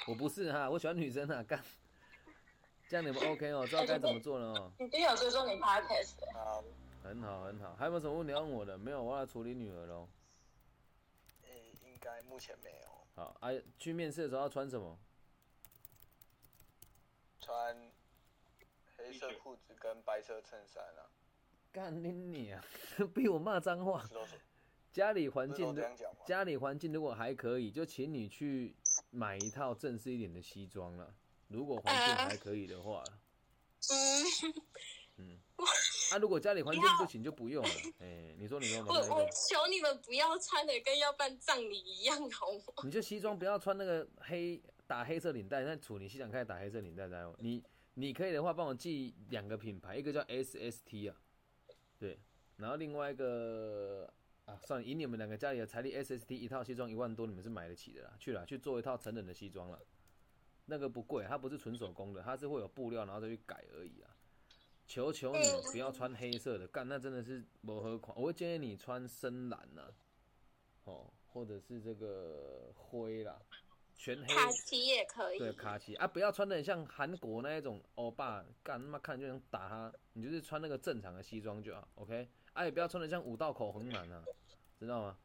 [0.07, 1.63] 我不是哈，我喜欢女生啊，干。
[2.89, 4.71] 这样你们 OK 哦，知道该怎么做了哦。
[4.77, 6.59] 你弟有追踪你 podcast 的啊，
[7.03, 8.77] 很好很好，还有没有什么问题要问我的？
[8.77, 10.07] 没有，我要来处理女儿喽。
[11.43, 12.87] 诶、应该目前没有。
[13.15, 14.97] 好，啊，去面试的时候要穿什么？
[17.41, 17.91] 穿
[18.95, 21.03] 黑色裤子跟白色衬衫啊，
[21.73, 22.63] 干你你啊！
[23.13, 24.09] 逼我骂脏话。
[24.93, 25.91] 家里环境的？
[26.25, 28.75] 家里环境如果还可以，就请你去
[29.09, 31.13] 买一套正式一点的西装了。
[31.49, 33.03] 如果环境还可以的话，
[35.17, 35.37] 嗯，
[36.13, 37.69] 啊，如果家里环境不行就不用了。
[37.99, 42.83] 哎、你说你说我我求你们不要穿的跟要办葬礼一样好吗？
[42.83, 47.35] 你就西装不要穿那个黑打黑色领带，那处你西想开始打黑色领带在哦。
[47.39, 47.63] 你
[47.95, 51.17] 你可以的话，帮我寄两个品牌，一个叫 SST 啊，
[51.97, 52.19] 对，
[52.57, 54.07] 然后另外一个
[54.45, 58.13] 啊，算了，以你们两个家里的财力，SST 一套西装一万多，你们是买得起的啦。
[58.19, 59.79] 去了去做一套成人的西装了，
[60.65, 64.12] 那个不贵，它不是纯手工的，它是会有布料，然后再去改而已啊。
[64.87, 65.39] 求求你
[65.71, 68.15] 不要穿黑色的，干那真的是不合款。
[68.17, 69.81] 我会建议你穿深蓝呐、
[70.83, 73.41] 哦，或者是这个灰啦，
[73.95, 75.39] 全黑卡其也可以。
[75.39, 79.93] 对，卡其啊，不要穿的很像韩国那一种欧巴，干他妈看就想打他。
[80.13, 82.27] 你就是穿那个正常的西装就好，OK？
[82.53, 84.23] 啊，也不要穿的像五道口红男啊，
[84.79, 85.17] 知道吗？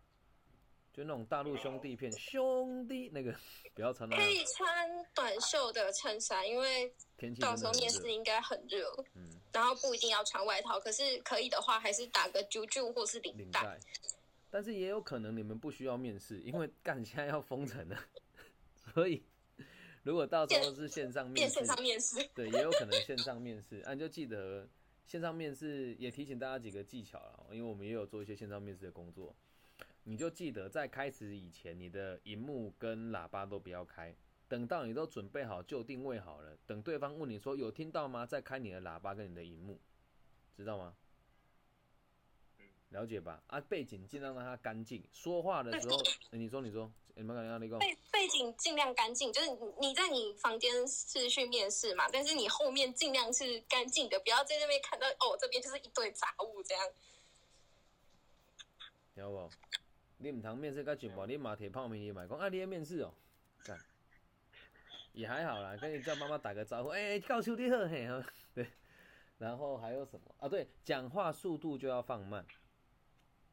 [0.90, 3.32] 就那种大陆兄弟片，兄弟那个
[3.72, 6.92] 不要穿可以穿短袖的衬衫，因为
[7.38, 13.42] 到时候面试应该很热，嗯，然后不一定要穿外套，可是可以的话还是打个啾啾或是领带。
[13.42, 13.80] 领带。
[14.50, 17.98] 但是也有可能你们不需要面试，因为干现在要封城了，
[18.94, 19.22] 所以
[20.02, 24.66] 如果到时候是线上面试线，上面试，对，也有可能线上面试，啊，你就记得
[25.06, 29.36] 线上面试也提醒大家几个技巧了，因为我们也有做一些线上面试的工作，
[30.04, 34.16] 你就记得在开始以前，你的荧幕跟喇叭都不要开，
[34.48, 39.78] 等到你都准备好就定位好了，等对方问你说有听到吗，再开你的喇叭跟你的荧幕，
[40.56, 40.94] 知道吗？
[42.90, 43.42] 了解吧？
[43.48, 45.98] 啊，背景尽量让它干净，说话的时候，
[46.30, 56.82] 欸你说你说，你们讲你讲，背背景尽量干净，就是你你在你房间是去面试嘛，但是你后面尽量是干净的，不要在那边看到哦这边就是一堆杂物这样。
[59.14, 59.50] 晓无？
[60.16, 63.12] 你唔通面试甲全部，你马铁泡面去买讲啊，你要面试哦，
[63.64, 63.78] 干，
[65.18, 68.08] 也还好啦，跟你叫妈妈打个招呼，哎、告诉你好嘿，
[68.54, 68.68] 对，
[69.38, 70.48] 然后还有什么啊？
[70.48, 72.46] 对，讲话速度就要放慢，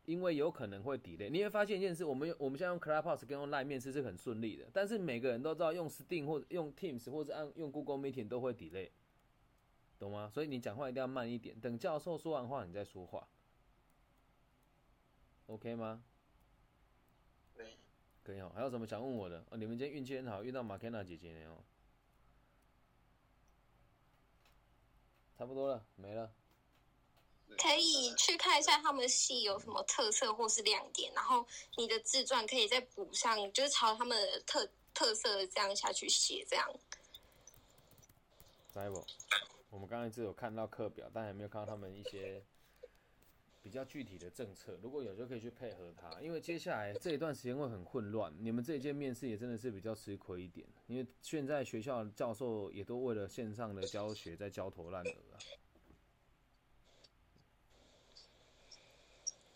[0.05, 1.28] 因为有可能会 delay。
[1.28, 8.91] 你会发现一件事，我们用我们现在用 Clubhouse 跟用 Line 面试是很顺利的，但是每个人都知道用 Steam 或者用 Teams 或者按用 Google Meeting 都会 delay，
[9.97, 10.30] 懂吗？
[10.32, 13.28] 所以你讲话一定要慢一点，等教授说完话你再说话
[15.47, 16.03] ，OK 吗？
[18.26, 19.45] 可以哦，还有什么想问我的？
[19.51, 21.61] 哦，你们今天运气很好，遇到马 k 娜姐姐呢哦。
[25.38, 26.32] 差不多了，没了。
[27.59, 31.45] 可以去看一下他们系有什么特色或是亮点，然后
[31.78, 36.67] 你的自传可以再补上，就是朝他们的特特色这样下去写，这样。
[38.73, 39.05] 知不？
[39.69, 42.41] 我们刚才只有看到课表，但还没有看到他们一些
[43.66, 44.78] 比较具体的政策。
[44.80, 48.32] 如果有，就可以去配合他，因为接下来这一段时间会很混乱。
[48.38, 55.41] 你们这一届面试也真的是比较吃亏一点，因为现在学校教授也都为了线上的教学在焦头烂额啊。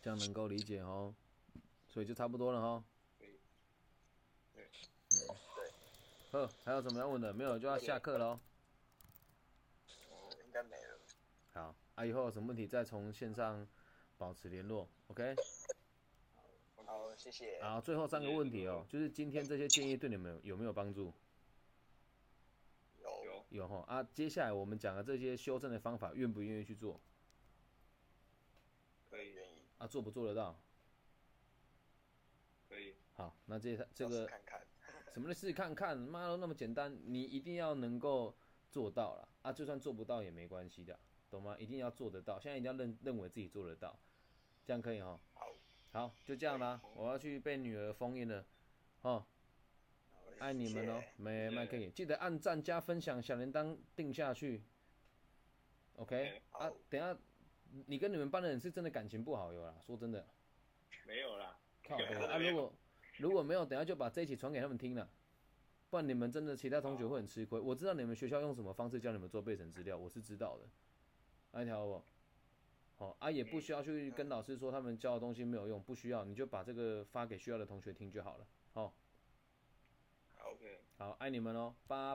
[0.01, 1.13] 这样能够理解哦，
[1.87, 2.83] 所以就差不多了哈。
[3.19, 3.27] 嗯，
[6.31, 7.31] 呵，还有什么要问的？
[7.31, 8.39] 没有就要下课喽。
[9.87, 9.93] 嗯，
[10.47, 10.99] 应该没了。
[11.53, 13.67] 好，啊，以后有什么问题再从线上
[14.19, 15.33] 保持联络，OK？
[16.85, 17.57] 好，谢谢。
[17.61, 21.13] 好，最后三个问题哦，就是今天这些建议对你们有有没有帮助？
[23.01, 26.99] 有有有哈啊，接下来我们讲的这些修正的方法，愿不愿意去做？
[29.09, 30.59] 可以愿意，啊，做不做得到？
[32.67, 34.61] 可以，好，那这这个看看。
[35.13, 38.35] 什么的试看看， 妈都那么简单，你一定要能够
[38.69, 40.99] 做到了啊，就算做不到也没关系的，
[41.31, 41.55] 懂吗？
[41.57, 43.97] 一定要做得到，现在一定要认认为自己做得到，
[44.69, 45.19] 这样可以哈。
[45.33, 45.47] 好，
[45.91, 48.45] 好，就这样啦，我要去被女儿封印了，
[49.01, 49.25] 哦，
[50.37, 54.61] 爱你们哦没麦可以，记得按赞加分享，小铃铛定下去
[55.95, 56.43] ，OK？
[56.51, 57.17] 啊，等下
[57.87, 60.23] 你跟你们班的人是真的感情不好有啦，说真的，
[61.07, 62.73] 没有啦，靠 北啊，如果
[63.17, 65.09] 如果没有，等下就把这一起传给他们听了，
[65.89, 67.59] 不然你们真的其他同学会很吃亏。
[67.59, 70.65] 我知道你们学校用什么方式教你们做备审资料，我是知道的，
[71.53, 72.03] 那条不？
[72.99, 78.47] 好啊，也不需要去跟老师说他们教的东西没有用，不需要，你就把这个发给需要的同学听就好了。
[78.73, 78.91] 哦，
[80.35, 80.81] 好，OK。
[80.97, 82.13] 好，爱你们哦，八